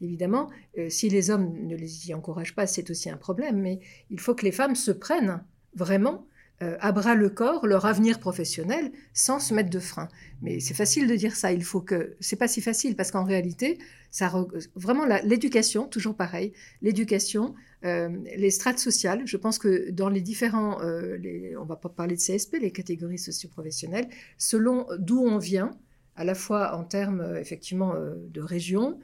[0.00, 3.60] Évidemment, euh, si les hommes ne les y encouragent pas, c'est aussi un problème.
[3.60, 6.26] Mais il faut que les femmes se prennent vraiment
[6.60, 10.08] euh, à bras le corps leur avenir professionnel sans se mettre de frein.
[10.42, 11.52] Mais c'est facile de dire ça.
[11.52, 13.78] Il faut que c'est pas si facile parce qu'en réalité,
[14.10, 14.32] ça
[14.74, 19.22] vraiment l'éducation, toujours pareil, l'éducation, euh, les strates sociales.
[19.24, 21.16] Je pense que dans les différents, euh,
[21.60, 25.70] on va pas parler de CSP, les catégories socio-professionnelles, selon d'où on vient,
[26.16, 28.98] à la fois en termes effectivement de région,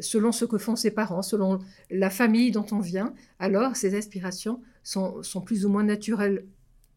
[0.00, 1.58] selon ce que font ses parents, selon
[1.90, 6.46] la famille dont on vient, alors ces aspirations sont plus ou moins naturelles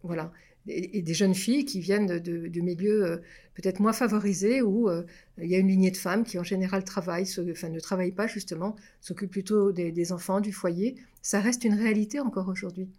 [0.04, 0.32] voilà.
[0.68, 3.18] Et, des jeunes filles qui viennent de, milieux euh,
[3.56, 5.04] peut-être moins favorisés où euh,
[5.42, 8.28] il y a une lignée de femmes qui en général travaillent, enfin ne travaillent pas
[8.28, 10.96] justement, s'occupent plutôt des, enfants, du foyer.
[11.22, 12.90] Ça reste une réalité encore aujourd'hui.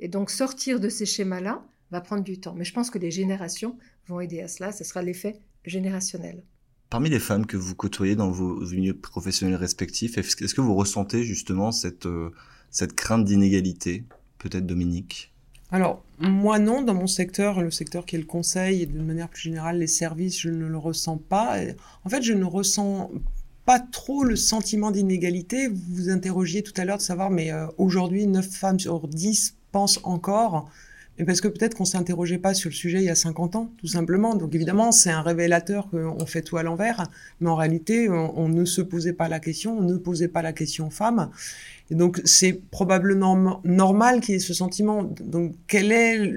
[0.00, 2.54] Et donc sortir de ces schémas-là va prendre du temps.
[2.54, 4.72] Mais je pense que les générations vont aider à cela.
[4.72, 6.42] Ce sera l'effet générationnel.
[6.90, 11.24] Parmi les femmes que vous côtoyez dans vos milieux professionnels respectifs, est-ce que vous ressentez
[11.24, 12.30] justement cette, euh,
[12.70, 14.04] cette crainte d'inégalité
[14.38, 15.33] Peut-être Dominique?
[15.74, 19.28] Alors, moi non, dans mon secteur, le secteur qui est le conseil et de manière
[19.28, 21.56] plus générale les services, je ne le ressens pas.
[22.04, 23.10] En fait, je ne ressens
[23.64, 25.66] pas trop le sentiment d'inégalité.
[25.66, 29.56] Vous vous interrogiez tout à l'heure de savoir, mais euh, aujourd'hui, 9 femmes sur 10
[29.72, 30.70] pensent encore
[31.18, 33.70] et parce que peut-être qu'on s'interrogeait pas sur le sujet il y a 50 ans,
[33.78, 34.34] tout simplement.
[34.34, 37.06] Donc évidemment, c'est un révélateur qu'on fait tout à l'envers,
[37.40, 40.52] mais en réalité, on, ne se posait pas la question, on ne posait pas la
[40.52, 41.30] question aux femmes.
[41.90, 45.02] Et donc c'est probablement normal qu'il y ait ce sentiment.
[45.20, 46.32] Donc quelle est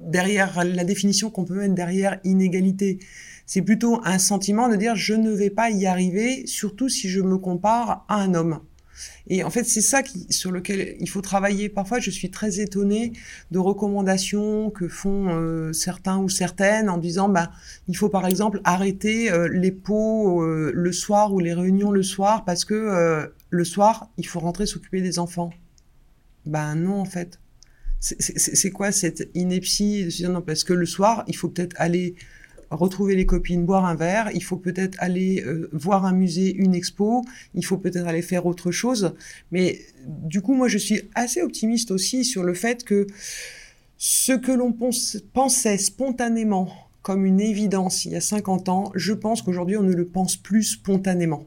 [0.00, 2.98] derrière la définition qu'on peut mettre derrière inégalité?
[3.46, 7.20] C'est plutôt un sentiment de dire je ne vais pas y arriver, surtout si je
[7.20, 8.60] me compare à un homme.
[9.26, 11.68] Et en fait, c'est ça qui, sur lequel il faut travailler.
[11.68, 13.12] Parfois, je suis très étonnée
[13.50, 17.50] de recommandations que font euh, certains ou certaines en disant, bah,
[17.88, 22.02] il faut par exemple arrêter euh, les pots euh, le soir ou les réunions le
[22.02, 25.50] soir parce que le soir, il faut rentrer s'occuper des enfants.
[26.46, 27.38] Ben non, en fait.
[28.00, 30.08] C'est quoi cette ineptie?
[30.28, 32.16] Non, parce que le soir, il faut peut-être aller
[32.70, 36.74] retrouver les copines, boire un verre, il faut peut-être aller euh, voir un musée, une
[36.74, 37.22] expo,
[37.54, 39.14] il faut peut-être aller faire autre chose.
[39.52, 43.06] Mais du coup, moi, je suis assez optimiste aussi sur le fait que
[43.98, 49.42] ce que l'on pensait spontanément comme une évidence il y a 50 ans, je pense
[49.42, 51.46] qu'aujourd'hui, on ne le pense plus spontanément.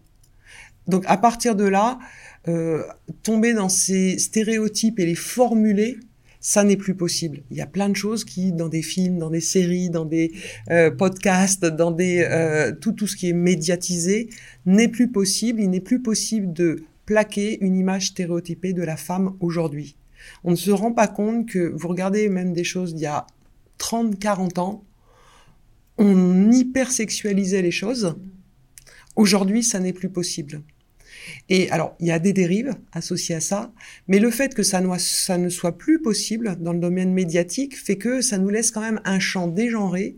[0.88, 2.00] Donc à partir de là,
[2.48, 2.84] euh,
[3.24, 5.98] tomber dans ces stéréotypes et les formuler,
[6.40, 7.42] ça n'est plus possible.
[7.50, 10.32] Il y a plein de choses qui, dans des films, dans des séries, dans des
[10.70, 14.30] euh, podcasts, dans des euh, tout tout ce qui est médiatisé,
[14.68, 15.60] n'est plus possible.
[15.60, 19.96] Il n'est plus possible de plaquer une image stéréotypée de la femme aujourd'hui.
[20.44, 23.26] On ne se rend pas compte que vous regardez même des choses d'il y a
[23.78, 24.84] 30, 40 ans,
[25.98, 28.16] on hypersexualisait les choses.
[29.16, 30.62] Aujourd'hui, ça n'est plus possible.
[31.50, 33.72] Et alors, il y a des dérives associées à ça,
[34.08, 38.22] mais le fait que ça, ne soit plus possible dans le domaine médiatique fait que
[38.22, 40.16] ça nous laisse quand même un champ dégenré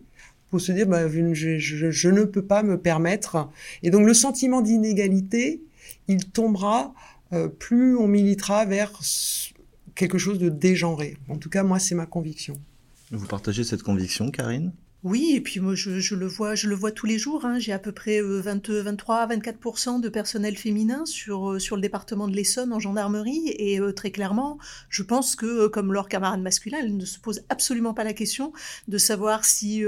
[0.50, 3.50] pour se dire, bah, je, ne peux pas me permettre.
[3.84, 5.62] Et donc, le sentiment d'inégalité,
[6.08, 6.94] il tombera
[7.34, 8.94] euh, plus on militera vers
[9.96, 11.18] quelque chose de dégenré.
[11.28, 12.58] En tout cas, moi, c'est ma conviction.
[13.12, 14.72] Vous partagez cette conviction, Karine?
[15.04, 17.46] Oui, et puis moi je, le vois, je le vois tous les jours.
[17.46, 17.60] Hein.
[17.60, 22.28] J'ai à peu près 20, 23, 24% de personnel féminin sur euh, sur le département
[22.28, 24.58] de l'Essonne en gendarmerie, et euh, très clairement,
[24.90, 28.14] je pense que euh, comme leurs camarades masculins, elles ne se posent absolument pas la
[28.14, 28.54] question
[28.88, 29.84] de savoir si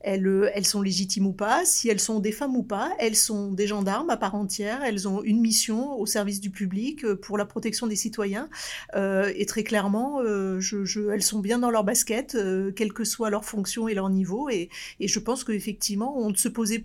[0.00, 2.90] elles sont légitimes ou pas, si elles sont des femmes ou pas.
[2.98, 4.82] Elles sont des gendarmes à part entière.
[4.82, 8.48] Elles ont une mission au service du public pour la protection des citoyens,
[8.94, 12.36] et très clairement, elles sont bien dans leur basket,
[12.74, 14.48] quelle que soit leur fonction et leur niveau.
[15.00, 16.84] Et je pense qu'effectivement, on ne se posait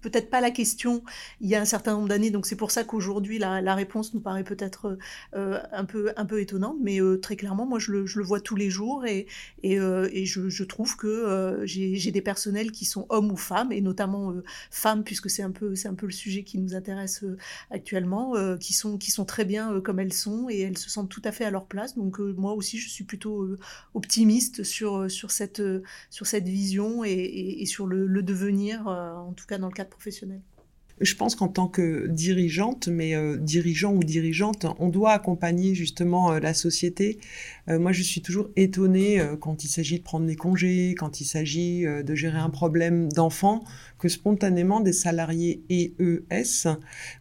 [0.00, 1.02] peut-être pas la question
[1.40, 4.20] il y a un certain nombre d'années, donc c'est pour ça qu'aujourd'hui la, réponse nous
[4.20, 4.98] paraît peut-être
[5.34, 8.24] euh, un, peu, un peu étonnante, mais euh, très clairement, moi je le, je le,
[8.24, 9.26] vois tous les jours et,
[9.62, 14.34] et, euh, je, trouve que j'ai des personnels qui sont hommes ou femmes, et notamment
[14.70, 17.24] femmes, puisque c'est un, peu, un peu le sujet qui nous intéresse
[17.70, 21.22] actuellement, qui, sont, qui sont très bien comme elles sont et elles se sentent tout
[21.24, 21.96] à fait à leur place.
[21.96, 23.48] Donc moi aussi, je suis plutôt
[23.94, 25.62] optimiste sur, sur, cette,
[26.10, 27.10] sur cette vision et,
[27.60, 30.40] et sur le, le devenir, en tout cas dans le professionnel
[31.00, 36.32] je pense qu'en tant que dirigeante, mais euh, dirigeant ou dirigeante, on doit accompagner justement
[36.32, 37.18] euh, la société.
[37.68, 41.24] Euh, moi, je suis toujours étonnée quand il s'agit de prendre des congés, quand il
[41.24, 43.64] s'agit de gérer un problème d'enfant,
[43.98, 46.68] que spontanément des salariés EES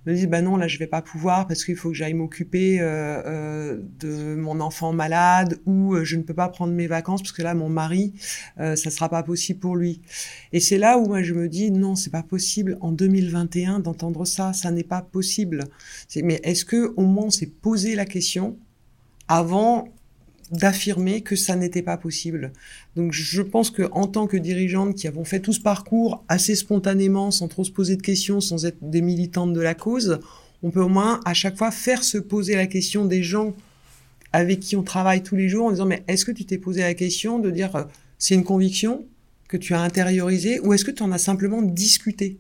[0.05, 2.77] me disent bah non là je vais pas pouvoir parce qu'il faut que j'aille m'occuper
[2.79, 7.55] de mon enfant malade ou je ne peux pas prendre mes vacances parce que là
[7.55, 8.13] mon mari
[8.57, 10.01] ça sera pas possible pour lui.
[10.53, 14.25] Et c'est là où moi je me dis non c'est pas possible en 2021 d'entendre
[14.25, 15.65] ça, ça n'est pas possible.
[16.15, 18.57] Mais est-ce que au moins on s'est posé la question
[19.27, 19.89] avant
[20.51, 22.51] d'affirmer que ça n'était pas possible.
[22.95, 26.55] Donc je pense que en tant que dirigeante qui avons fait tout ce parcours assez
[26.55, 30.19] spontanément, sans trop se poser de questions, sans être des militantes de la cause,
[30.63, 33.53] on peut au moins à chaque fois faire se poser la question des gens
[34.33, 36.81] avec qui on travaille tous les jours en disant mais est-ce que tu t'es posé
[36.81, 37.83] la question de dire euh,
[38.17, 39.05] c'est une conviction
[39.47, 42.37] que tu as intériorisée ou est-ce que tu en as simplement discuté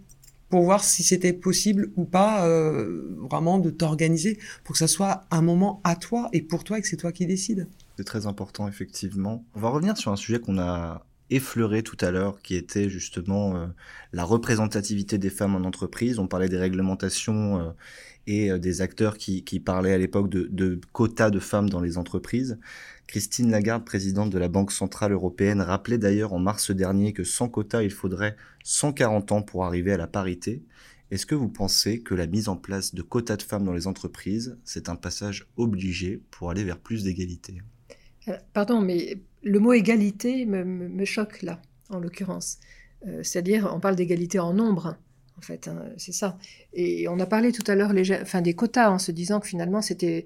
[0.49, 5.25] pour voir si c'était possible ou pas euh, vraiment de t'organiser pour que ça soit
[5.31, 7.67] un moment à toi et pour toi et que c'est toi qui décides?
[7.97, 9.43] C'est très important effectivement.
[9.55, 13.57] On va revenir sur un sujet qu'on a effleuré tout à l'heure, qui était justement
[13.57, 13.65] euh,
[14.13, 16.19] la représentativité des femmes en entreprise.
[16.19, 17.71] On parlait des réglementations euh,
[18.27, 22.59] et des acteurs qui, parlaient à l'époque de, quotas de femmes dans les entreprises.
[23.07, 27.49] Christine Lagarde, présidente de la Banque Centrale Européenne, rappelait d'ailleurs en mars dernier que sans
[27.49, 30.63] quota, il faudrait 140 ans pour arriver à la parité.
[31.09, 33.87] Est-ce que vous pensez que la mise en place de quotas de femmes dans les
[33.87, 37.61] entreprises, c'est un passage obligé pour aller vers plus d'égalité?
[37.61, 37.76] euh,
[38.53, 42.57] Pardon, mais le mot égalité me, choque là, en l'occurrence.
[43.07, 44.97] Euh, c'est-à-dire, on parle d'égalité en nombre.
[45.37, 46.39] En fait, hein, c'est ça.
[46.73, 49.83] Et on a parlé tout à l'heure enfin, des quotas en se disant que finalement
[49.83, 50.25] c'était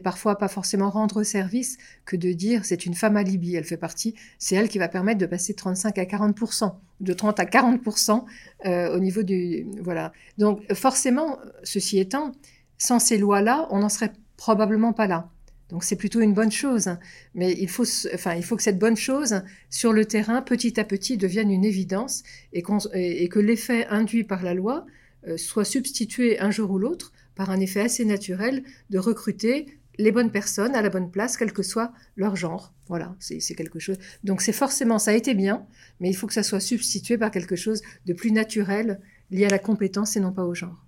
[0.00, 4.14] parfois pas forcément rendre service que de dire c'est une femme alibi, elle fait partie,
[4.38, 8.24] c'est elle qui va permettre de passer de 35 à 40% de 30 à 40%
[8.64, 10.12] euh, au niveau du voilà.
[10.38, 12.32] Donc forcément, ceci étant,
[12.78, 15.28] sans ces lois-là, on n'en serait probablement pas là.
[15.72, 16.90] Donc c'est plutôt une bonne chose.
[17.34, 20.84] Mais il faut, enfin, il faut que cette bonne chose, sur le terrain, petit à
[20.84, 24.84] petit, devienne une évidence et, que l'effet induit par la loi
[25.26, 29.66] euh, soit substitué un jour ou l'autre par un effet assez naturel de recruter
[29.96, 32.74] les bonnes personnes à la bonne place, quel que soit leur genre.
[32.88, 33.96] Voilà, c'est quelque chose.
[34.24, 35.66] Donc c'est forcément, ça a été bien,
[36.00, 39.00] mais il faut que ça soit substitué par quelque chose de plus naturel,
[39.30, 40.84] lié à la compétence et non pas au genre.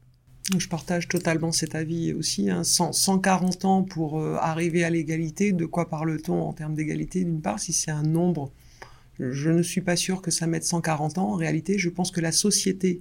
[0.58, 2.50] Je partage totalement cet avis aussi.
[2.62, 3.68] 140 hein.
[3.68, 7.72] ans pour euh, arriver à l'égalité, de quoi parle-t-on en termes d'égalité D'une part, si
[7.72, 8.52] c'est un nombre,
[9.18, 11.32] je ne suis pas sûr que ça mette 140 ans.
[11.32, 13.00] En réalité, je pense que la société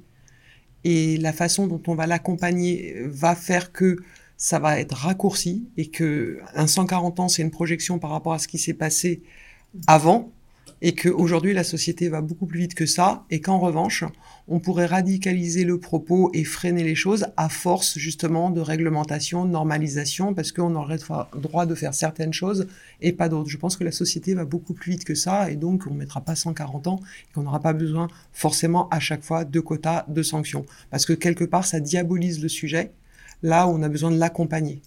[0.85, 3.97] et la façon dont on va l'accompagner va faire que
[4.37, 8.39] ça va être raccourci et que un 140 ans, c'est une projection par rapport à
[8.39, 9.21] ce qui s'est passé
[9.87, 10.32] avant
[10.83, 14.03] et qu'aujourd'hui la société va beaucoup plus vite que ça, et qu'en revanche,
[14.49, 19.49] on pourrait radicaliser le propos et freiner les choses à force justement de réglementation, de
[19.49, 20.99] normalisation, parce qu'on aurait
[21.37, 22.67] droit de faire certaines choses
[22.99, 23.49] et pas d'autres.
[23.49, 25.99] Je pense que la société va beaucoup plus vite que ça, et donc on ne
[25.99, 30.05] mettra pas 140 ans, et qu'on n'aura pas besoin forcément à chaque fois de quotas,
[30.09, 32.91] de sanctions, parce que quelque part ça diabolise le sujet,
[33.41, 34.81] là où on a besoin de l'accompagner.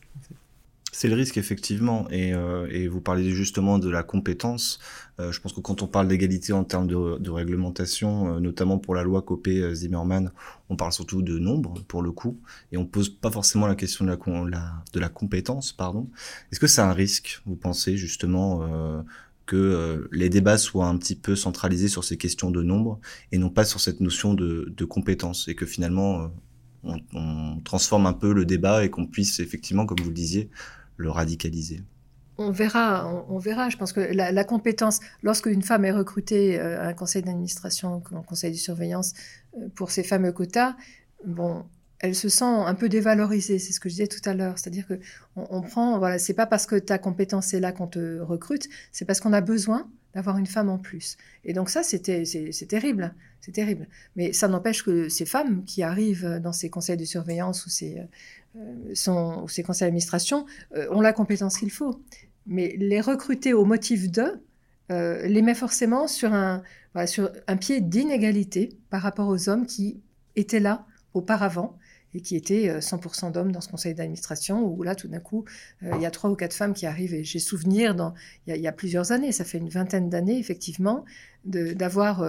[0.99, 2.09] C'est le risque, effectivement.
[2.09, 4.79] Et, euh, et, vous parlez justement de la compétence.
[5.21, 8.95] Euh, je pense que quand on parle d'égalité en termes de, réglementation, euh, notamment pour
[8.95, 10.33] la loi Copé-Zimmermann,
[10.71, 12.41] on parle surtout de nombre, pour le coup.
[12.73, 15.75] Et on pose pas forcément la question de la, compétence.
[15.75, 16.09] pardon.
[16.51, 18.67] Est-ce que c'est un risque, vous pensez, justement,
[19.45, 23.01] que les débats soient un petit peu centralisés sur ces questions de nombre
[23.33, 26.31] et non pas sur cette notion de, compétence et que finalement
[26.85, 30.49] on, transforme un peu le débat et qu'on puisse effectivement, comme vous le disiez,
[30.97, 31.83] le radicaliser
[32.39, 33.71] on verra, on, verra.
[33.71, 38.03] Je pense que la, compétence, lorsque une femme est recrutée euh, à un conseil d'administration,
[38.13, 39.15] un conseil de surveillance
[39.57, 40.77] euh, pour ces fameux quotas,
[41.27, 41.65] bon,
[41.99, 43.59] elle se sent un peu dévalorisée.
[43.59, 44.59] C'est ce que je disais tout à l'heure.
[44.59, 45.01] C'est-à-dire que
[45.35, 49.05] on, prend, voilà, c'est pas parce que ta compétence est là qu'on te recrute, c'est
[49.05, 51.17] parce qu'on a besoin d'avoir une femme en plus.
[51.45, 53.87] Et donc ça, c'était, c'est terrible, c'est terrible.
[54.15, 57.99] Mais ça n'empêche que ces femmes qui arrivent dans ces conseils de surveillance ou ces
[57.99, 58.05] euh,
[58.95, 60.47] son, ou ses conseils d'administration
[60.77, 62.01] euh, ont la compétence qu'il faut.
[62.47, 64.43] Mais les recruter au motif d'eux
[64.93, 66.63] euh, les met forcément sur un,
[67.07, 70.01] sur un pied d'inégalité par rapport aux hommes qui
[70.37, 71.77] étaient là auparavant
[72.15, 75.45] et qui étaient 100% d'hommes dans ce conseil d'administration, où là, tout d'un coup,
[75.83, 77.15] il y a trois ou quatre femmes qui arrivent.
[77.23, 78.15] J'ai souvenir, dans,
[78.47, 81.05] il, y a, plusieurs années, ça fait une vingtaine d'années, effectivement,
[81.45, 82.25] d'avoir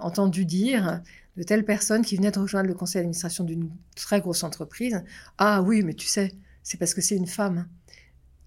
[0.00, 1.02] entendu dire
[1.36, 5.02] de telles personnes qui venaient de rejoindre le conseil d'administration d'une très grosse entreprise.
[5.38, 7.66] Ah oui, mais tu sais, c'est parce que c'est une femme.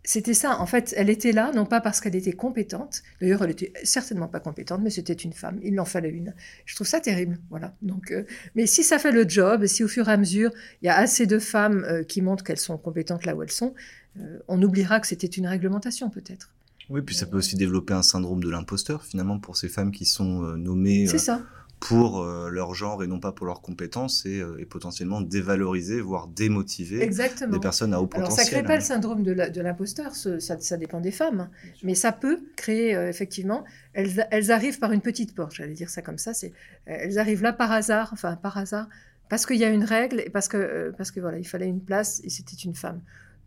[0.07, 0.59] C'était ça.
[0.59, 3.01] En fait, elle était là, non pas parce qu'elle était compétente.
[3.19, 5.59] D'ailleurs, elle était certainement pas compétente, mais c'était une femme.
[5.63, 6.35] Il en fallait une.
[6.65, 7.39] Je trouve ça terrible.
[7.49, 7.75] Voilà.
[7.81, 8.23] Donc, euh,
[8.53, 10.51] mais si ça fait le job, si au fur et à mesure,
[10.83, 13.51] il y a assez de femmes euh, qui montrent qu'elles sont compétentes là où elles
[13.51, 13.73] sont,
[14.19, 16.51] euh, on oubliera que c'était une réglementation, peut-être.
[16.91, 20.05] Oui, puis ça peut aussi développer un syndrome de l'imposteur, finalement, pour ces femmes qui
[20.05, 21.07] sont nommées.
[21.07, 21.41] C'est ça
[21.85, 26.01] pour euh, leur genre et non pas pour leurs compétences et, euh, et potentiellement dévaloriser,
[26.01, 28.31] voire démotiver des personnes à haut potentiel.
[28.31, 31.47] Alors ça crée pas le syndrome de l'imposteur, ça, ça, dépend des femmes,
[31.83, 33.65] mais ça peut créer euh, effectivement.
[33.93, 36.33] Elles, elles, arrivent par une petite porte, j'allais dire ça comme ça.
[36.33, 36.53] C'est
[36.87, 38.89] elles arrivent là par hasard, enfin par hasard,
[39.29, 41.81] parce qu'il y a une règle et parce que parce que voilà, il fallait une
[41.81, 42.99] place et c'était une femme.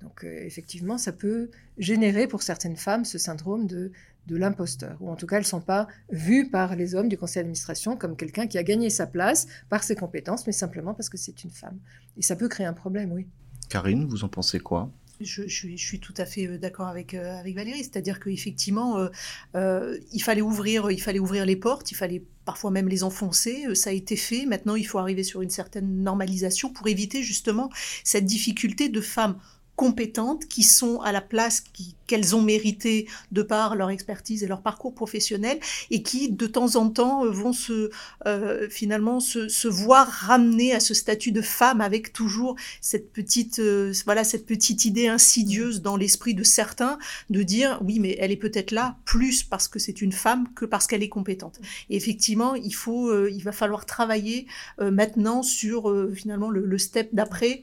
[0.02, 3.90] Donc effectivement, ça peut générer pour certaines femmes ce syndrome de
[4.28, 7.16] de l'imposteur, ou en tout cas elles ne sont pas vues par les hommes du
[7.16, 11.08] conseil d'administration comme quelqu'un qui a gagné sa place par ses compétences, mais simplement parce
[11.08, 11.78] que c'est une femme.
[12.16, 13.26] Et ça peut créer un problème, oui.
[13.70, 14.90] Karine, vous en pensez quoi?
[15.20, 19.08] Je, suis, tout à fait euh, d'accord avec, euh, avec Valérie, c'est-à-dire qu'effectivement,
[19.56, 23.74] euh, il, fallait ouvrir, il fallait ouvrir les portes, il fallait parfois même les enfoncer,
[23.74, 27.68] ça a été fait, maintenant il faut arriver sur une certaine normalisation pour éviter justement
[28.04, 29.38] cette difficulté de femmes
[29.78, 31.62] compétentes, qui sont à la place
[32.08, 35.60] qu'elles ont mérité de par leur expertise et leur parcours professionnel,
[35.92, 37.90] et qui de temps en temps euh, vont se
[38.26, 43.60] euh, finalement se, se, voir ramener à ce statut de femme avec toujours cette petite
[43.60, 46.98] euh, voilà cette petite idée insidieuse dans l'esprit de certains
[47.30, 50.64] de dire oui mais elle est peut-être là plus parce que c'est une femme que
[50.64, 51.60] parce qu'elle est compétente.
[51.88, 54.48] Effectivement il faut il va falloir travailler
[54.80, 57.62] maintenant sur finalement le, le step d'après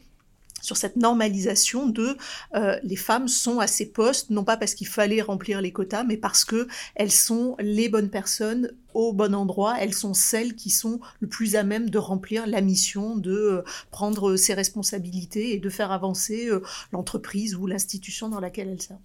[0.66, 2.18] sur cette normalisation de
[2.56, 6.04] euh, les femmes sont à ces postes, non pas parce qu'il fallait remplir les quotas,
[6.04, 10.70] mais parce que elles sont les bonnes personnes au bon endroit, elles sont celles qui
[10.70, 15.60] sont le plus à même de remplir la mission, de euh, prendre ses responsabilités et
[15.60, 16.62] de faire avancer euh,
[16.92, 19.00] l'entreprise ou l'institution dans laquelle elles servent.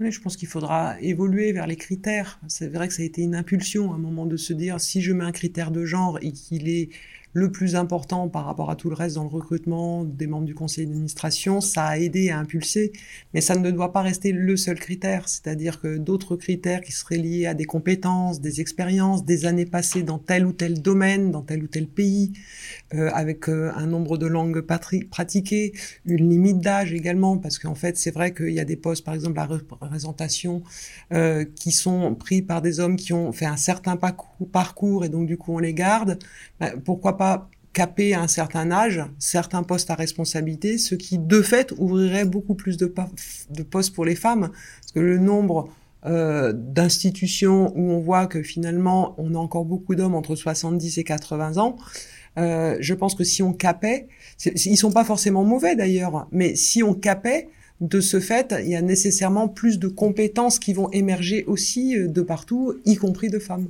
[0.00, 2.40] Oui, je pense qu'il faudra évoluer vers les critères.
[2.48, 5.00] C'est vrai que ça a été une impulsion à un moment de se dire si
[5.02, 6.88] je mets un critère de genre et qu'il est
[7.34, 10.54] le plus important par rapport à tout le reste dans le recrutement des membres du
[10.54, 12.92] conseil d'administration, ça a aidé à impulser,
[13.32, 17.16] mais ça ne doit pas rester le seul critère, c'est-à-dire que d'autres critères qui seraient
[17.16, 21.42] liés à des compétences, des expériences, des années passées dans tel ou tel domaine, dans
[21.42, 22.32] tel ou tel pays,
[22.94, 24.60] euh, avec euh, un nombre de langues
[25.10, 25.72] pratiquées,
[26.04, 29.14] une limite d'âge également, parce qu'en fait c'est vrai qu'il y a des postes, par
[29.14, 29.46] exemple la
[29.82, 30.62] représentation,
[31.12, 35.26] euh, qui sont pris par des hommes qui ont fait un certain parcours et donc
[35.26, 36.18] du coup on les garde.
[36.60, 41.42] Ben, pourquoi pas caper à un certain âge certains postes à responsabilité, ce qui de
[41.42, 42.92] fait ouvrirait beaucoup plus de,
[43.50, 45.68] de postes pour les femmes, parce que le nombre
[46.04, 51.04] euh, d'institutions où on voit que finalement on a encore beaucoup d'hommes entre 70 et
[51.04, 51.76] 80 ans,
[52.38, 54.08] euh, je pense que si on capait,
[54.44, 57.48] ils sont pas forcément mauvais d'ailleurs, mais si on capait,
[57.82, 62.08] de ce fait, il y a nécessairement plus de compétences qui vont émerger aussi euh,
[62.08, 63.68] de partout, y compris de femmes.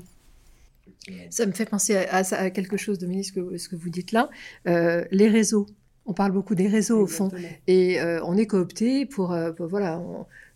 [1.30, 4.30] Ça me fait penser à, quelque chose, Dominique, ce que, ce que vous dites là.
[4.68, 5.66] Euh, les réseaux.
[6.06, 7.30] On parle beaucoup des réseaux au fond.
[7.66, 10.00] Et euh, on est coopté pour, euh, voilà,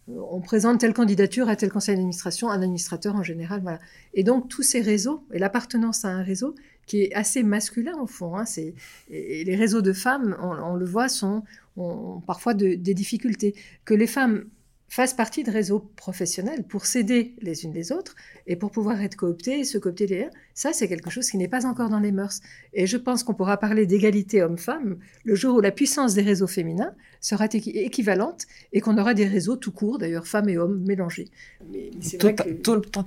[0.08, 3.80] on, présente telle candidature à tel conseil d'administration, un administrateur en général, voilà.
[4.14, 6.54] Et donc tous ces réseaux et l'appartenance à un réseau
[6.86, 8.36] qui est assez masculin au fond.
[8.36, 8.74] Hein, c'est,
[9.10, 11.42] et, les réseaux de femmes, on, le voit, sont
[11.76, 13.54] ont parfois des difficultés.
[13.84, 14.44] Que les femmes
[14.88, 18.14] fassent partie de réseaux professionnels pour s'aider les unes les autres
[18.46, 20.30] et pour pouvoir être cooptés et se coopter les uns.
[20.54, 22.40] Ça, c'est quelque chose qui n'est pas encore dans les mœurs.
[22.72, 26.46] Et je pense qu'on pourra parler d'égalité homme-femme le jour où la puissance des réseaux
[26.46, 31.28] féminins sera équivalente et qu'on aura des réseaux tout court, d'ailleurs femmes et hommes mélangés.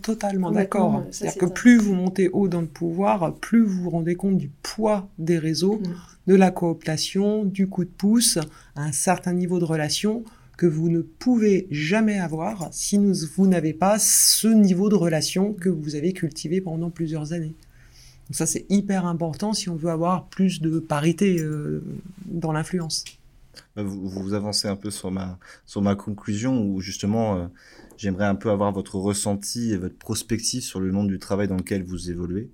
[0.02, 1.06] totalement d'accord.
[1.12, 4.50] C'est-à-dire que plus vous montez haut dans le pouvoir, plus vous vous rendez compte du
[4.62, 5.94] poids des réseaux, mm.
[6.28, 8.38] de la cooptation, du coup de pouce,
[8.76, 10.24] à un certain niveau de relation
[10.60, 15.70] que vous ne pouvez jamais avoir si vous n'avez pas ce niveau de relation que
[15.70, 17.56] vous avez cultivé pendant plusieurs années.
[18.28, 21.82] Donc ça, c'est hyper important si on veut avoir plus de parité euh,
[22.26, 23.06] dans l'influence.
[23.78, 27.48] Bah, vous, vous, avancez un peu sur ma, conclusion où justement, euh,
[27.96, 31.56] j'aimerais un peu avoir votre ressenti et votre prospective sur le monde du travail dans
[31.56, 32.50] lequel vous évoluez.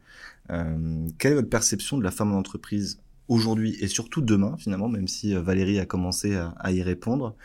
[0.52, 3.00] Euh, quelle est votre perception de la femme en entreprise?
[3.28, 7.36] Aujourd'hui et surtout demain finalement, même si euh, Valérie a commencé à, y répondre,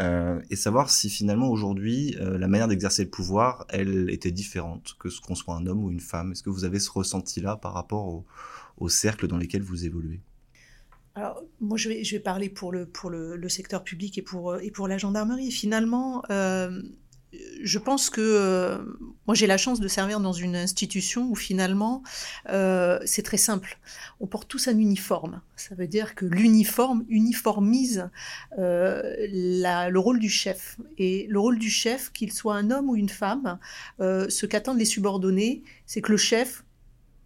[0.00, 4.96] euh, et savoir si finalement aujourd'hui euh, la manière d'exercer le pouvoir, elle était différente
[4.98, 6.32] que ce qu'on soit un homme ou une femme.
[6.32, 8.24] Est-ce que vous avez ce ressenti-là par rapport au,
[8.78, 10.20] au cercle dans lesquels vous évoluez?
[11.14, 14.86] Alors, moi, je vais, parler pour le, pour le, secteur public et pour, et pour
[14.86, 15.50] la gendarmerie.
[15.50, 16.22] Finalement,
[17.62, 18.78] je pense que euh,
[19.26, 22.02] moi j'ai la chance de servir dans une institution où finalement
[22.48, 23.78] euh, c'est très simple.
[24.20, 25.40] On porte tous un uniforme.
[25.56, 28.08] Ça veut dire que l'uniforme uniformise
[28.58, 30.76] euh, le rôle du chef.
[30.98, 33.58] Et le rôle du chef, qu'il soit un homme ou une femme,
[33.98, 36.64] ce qu'attendent les subordonnés, c'est que le chef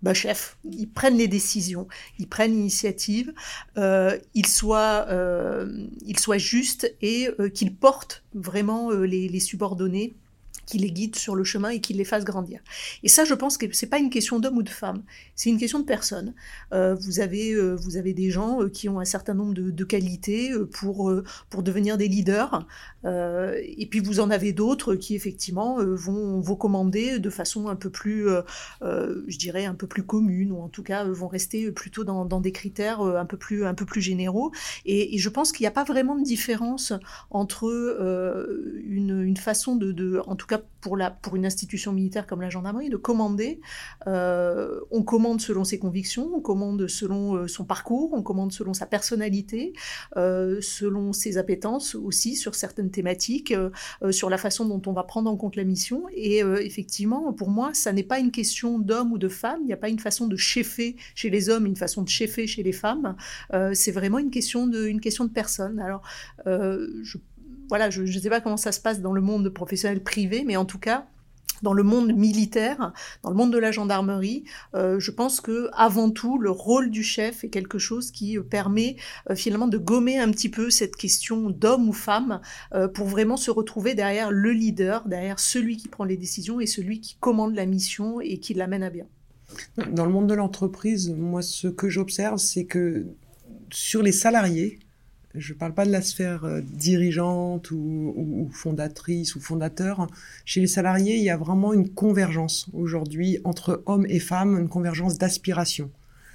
[0.02, 1.86] bah, chef, ils prennent les décisions,
[2.18, 3.32] ils prennent l'initiative,
[3.76, 9.40] euh, ils soient, euh, ils soient justes et euh, qu'ils portent vraiment euh, les, les
[9.40, 10.14] subordonnés
[10.70, 12.60] qui les guide sur le chemin et qui les fasse grandir.
[13.02, 15.02] Et ça, je pense que c'est pas une question d'homme ou de femme,
[15.34, 16.32] c'est une question de personne.
[16.72, 19.84] Euh, vous avez euh, vous avez des gens euh, qui ont un certain nombre de,
[19.84, 21.12] qualités pour
[21.48, 22.68] pour devenir des leaders,
[23.04, 27.90] et puis vous en avez d'autres qui effectivement vont vous commander de façon un peu
[27.90, 28.28] plus,
[28.82, 32.52] je dirais un peu plus commune, ou en tout cas vont rester plutôt dans, des
[32.52, 34.52] critères un peu plus un peu plus généraux.
[34.84, 36.92] Et, et je pense qu'il n'y a pas vraiment de différence
[37.30, 37.64] entre
[38.84, 42.40] une, une façon de, de en tout cas pour, la, pour une institution militaire comme
[42.40, 43.60] la gendarmerie, de commander.
[44.06, 48.74] Euh, on commande selon ses convictions, on commande selon euh, son parcours, on commande selon
[48.74, 49.72] sa personnalité,
[50.16, 53.54] euh, selon ses appétences aussi sur certaines thématiques,
[54.10, 56.04] sur la façon dont on va prendre en compte la mission.
[56.14, 59.72] Et effectivement, pour moi, ça n'est pas une question d'homme ou de femme, il n'y
[59.72, 62.72] a pas une façon de chefer chez les hommes, une façon de chefer chez les
[62.72, 63.16] femmes.
[63.74, 65.80] c'est vraiment une question de, une question de personne.
[65.80, 66.02] Alors,
[66.46, 67.18] je
[67.70, 70.56] voilà, je ne sais pas comment ça se passe dans le monde professionnel privé, mais
[70.56, 71.06] en tout cas,
[71.62, 72.92] dans le monde militaire,
[73.22, 74.44] dans le monde de la gendarmerie,
[74.74, 78.42] euh, je pense que avant tout, le rôle du chef est quelque chose qui euh,
[78.42, 78.96] permet
[79.30, 82.40] euh, finalement de gommer un petit peu cette question d'homme ou femme
[82.94, 87.00] pour vraiment se retrouver derrière le leader, derrière celui qui prend les décisions et celui
[87.00, 89.06] qui commande la mission et qui l'amène à bien.
[89.92, 93.06] Dans le monde de l'entreprise, moi, ce que j'observe, c'est que
[93.70, 94.78] sur les salariés,
[95.34, 100.08] je ne parle pas de la sphère euh, dirigeante ou, fondatrice ou fondateur.
[100.44, 104.68] Chez les salariés, il y a vraiment une convergence aujourd'hui entre hommes et femmes, une
[104.68, 105.90] convergence d'aspiration.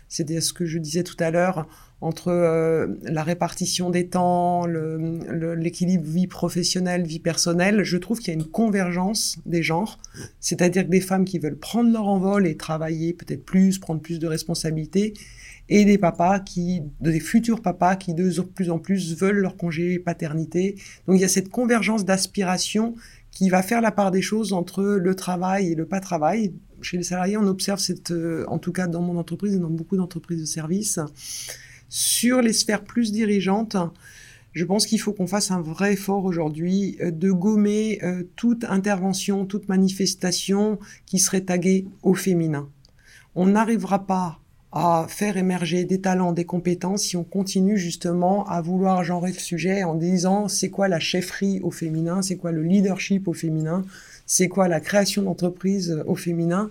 [0.07, 1.67] C'est ce que je disais tout à l'heure
[1.99, 7.83] entre euh, la répartition des temps, l'équilibre vie professionnelle, vie personnelle.
[7.83, 9.97] Je trouve qu'il y a une convergence des genres,
[10.39, 14.19] c'est-à-dire que des femmes qui veulent prendre leur envol et travailler peut-être plus, prendre plus
[14.19, 15.15] de responsabilités,
[15.69, 19.99] et des papas qui, des futurs papas qui de plus en plus veulent leur congé
[19.99, 20.75] paternité.
[21.07, 22.95] Donc il y a cette convergence d'aspiration
[23.31, 26.53] qui va faire la part des choses entre le travail et le pas travail.
[26.81, 29.69] Chez les salariés, on observe cette, euh, en tout cas dans mon entreprise et dans
[29.69, 30.99] beaucoup d'entreprises de services,
[31.89, 33.75] sur les sphères plus dirigeantes.
[34.53, 38.63] Je pense qu'il faut qu'on fasse un vrai effort aujourd'hui euh, de gommer euh, toute
[38.63, 42.69] intervention, toute manifestation qui serait taguée au féminin.
[43.35, 44.39] On n'arrivera pas
[44.77, 49.39] à faire émerger des talents, des compétences si on continue justement à vouloir genrer le
[49.39, 53.85] sujet en disant c'est quoi la chefferie au féminin, c'est quoi le leadership au féminin,
[54.25, 56.69] c'est quoi la création d'entreprise au féminin.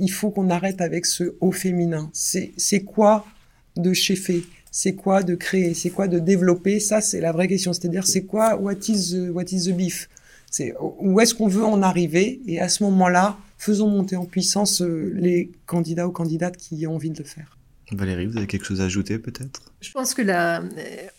[0.00, 2.10] Il faut qu'on arrête avec ce au féminin.
[2.12, 3.26] C'est quoi
[3.76, 4.42] de cheffer?
[4.70, 7.74] C'est quoi de créer, c'est quoi de développer, ça c'est la vraie question.
[7.74, 10.08] C'est-à-dire c'est quoi, what is the, what is the beef?
[10.50, 12.40] C'est où est-ce qu'on veut en arriver?
[12.46, 16.94] Et à ce moment-là, faisons monter en puissance euh, les candidats ou candidates qui ont
[16.94, 17.56] envie de le faire.
[17.92, 19.72] Valérie, vous avez quelque chose à ajouter peut-être?
[19.80, 20.64] Je pense que là,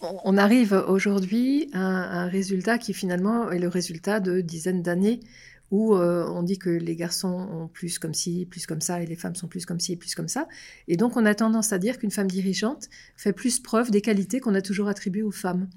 [0.01, 5.21] on arrive aujourd'hui à un résultat qui finalement est le résultat de dizaines d'années
[5.71, 9.05] où euh, on dit que les garçons ont plus comme ci, plus comme ça, et
[9.05, 10.47] les femmes sont plus comme ci, plus comme ça.
[10.87, 14.39] Et donc on a tendance à dire qu'une femme dirigeante fait plus preuve des qualités
[14.39, 15.67] qu'on a toujours attribuées aux femmes.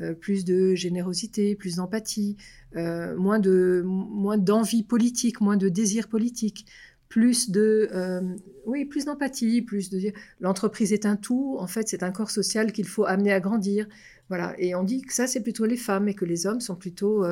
[0.00, 2.38] Euh, plus de générosité, plus d'empathie,
[2.76, 6.64] euh, moins de moins d'envie politique, moins de désir politique,
[7.10, 8.22] plus de euh,
[8.64, 11.56] oui plus d'empathie, plus de dire l'entreprise est un tout.
[11.58, 13.86] En fait, c'est un corps social qu'il faut amener à grandir.
[14.30, 14.54] Voilà.
[14.58, 17.22] Et on dit que ça c'est plutôt les femmes et que les hommes sont plutôt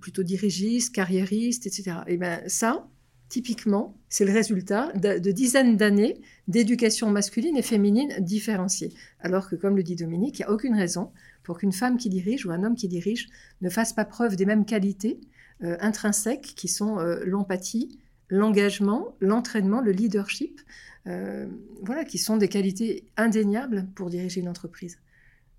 [0.00, 1.96] plutôt dirigistes, carriéristes, etc.
[2.06, 2.88] Et ben ça,
[3.32, 8.92] typiquement, c'est le résultat de, dizaines d'années d'éducation masculine et féminine différenciée.
[9.20, 11.10] Alors que, comme le dit Dominique, il n'y a aucune raison
[11.42, 13.30] pour qu'une femme qui dirige ou un homme qui dirige
[13.62, 15.18] ne fasse pas preuve des mêmes qualités
[15.62, 20.60] euh, intrinsèques qui sont euh, l'empathie, l'engagement, l'entraînement, le leadership,
[21.06, 21.46] euh,
[21.80, 24.98] voilà, qui sont des qualités indéniables pour diriger une entreprise.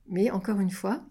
[0.07, 1.03] Mais encore une fois,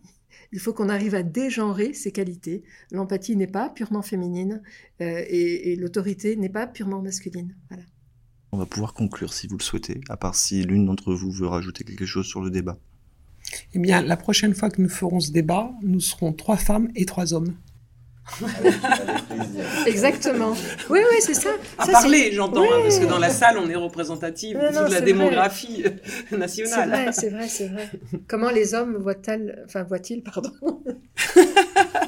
[0.52, 2.62] il faut qu'on arrive à dégenrer ces qualités.
[2.90, 4.62] L'empathie n'est pas purement féminine
[5.00, 7.54] euh, et, l'autorité n'est pas purement masculine.
[7.68, 7.84] Voilà.
[8.52, 11.46] On va pouvoir conclure si vous le souhaitez, à part si l'une d'entre vous veut
[11.46, 12.78] rajouter quelque chose sur le débat.
[13.74, 17.06] Eh bien, la prochaine fois que nous ferons ce débat, nous serons trois femmes et
[17.06, 17.54] trois hommes.
[19.86, 20.52] Exactement.
[20.90, 21.50] Oui, oui, c'est ça.
[21.78, 25.00] À parler, j'entends, hein, parce que dans la salle, on est représentative de toute la
[25.00, 25.84] démographie
[26.30, 27.10] nationale.
[27.12, 27.90] C'est vrai, c'est vrai, c'est vrai.
[28.28, 30.52] Comment les hommes voient-ils, enfin, voient-ils, pardon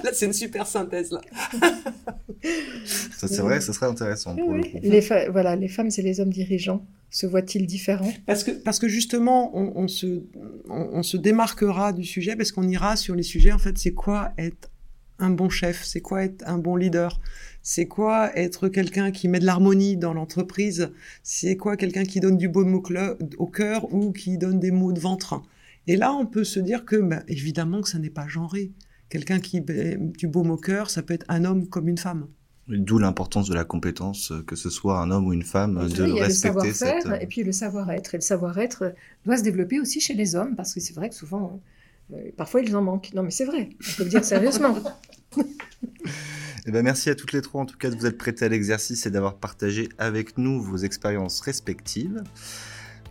[0.04, 1.20] Là, c'est une super synthèse, là.
[3.16, 4.78] ça, c'est vrai, ce serait intéressant pour le coup.
[4.82, 5.00] Les
[5.30, 8.12] voilà, les femmes et les hommes dirigeants se voient-ils différents?
[8.26, 10.24] Parce que, parce que justement, on, on se,
[10.68, 13.94] on, on, se démarquera du sujet, parce qu'on ira sur les sujets, en fait, c'est
[13.94, 14.68] quoi être
[15.18, 17.20] un bon chef C'est quoi être un bon leader?
[17.62, 20.90] C'est quoi être quelqu'un qui met de l'harmonie dans l'entreprise?
[21.22, 25.00] C'est quoi quelqu'un qui donne du baume au cœur ou qui donne des mots de
[25.00, 25.42] ventre?
[25.86, 28.72] Et là, on peut se dire que, bah, évidemment, que ça n'est pas genré.
[29.08, 32.26] Quelqu'un qui met du baume au cœur, ça peut être un homme comme une femme.
[32.66, 36.14] D'où l'importance de la compétence, que ce soit un homme ou une femme, de il
[36.14, 38.14] y a respecter le savoir-faire et puis le savoir-être.
[38.14, 38.94] Et le savoir-être
[39.26, 41.58] doit se développer aussi chez les hommes, parce que c'est vrai que souvent, euh,
[42.36, 43.12] parfois, ils en manquent.
[43.14, 44.76] Non, mais c'est vrai, on peut le dire sérieusement.
[46.66, 48.48] Eh ben, merci à toutes les trois, en tout cas, de vous être prêtés à
[48.48, 52.22] l'exercice et d'avoir partagé avec nous vos expériences respectives.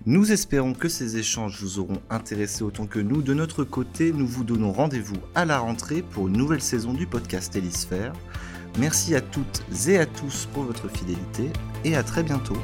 [0.06, 3.22] Nous espérons que ces échanges vous auront intéressé autant que nous.
[3.22, 7.06] De notre côté, nous vous donnons rendez-vous à la rentrée pour une nouvelle saison du
[7.06, 8.14] podcast Hélisphère.
[8.80, 11.52] Merci à toutes et à tous pour votre fidélité
[11.86, 12.58] et à très bientôt.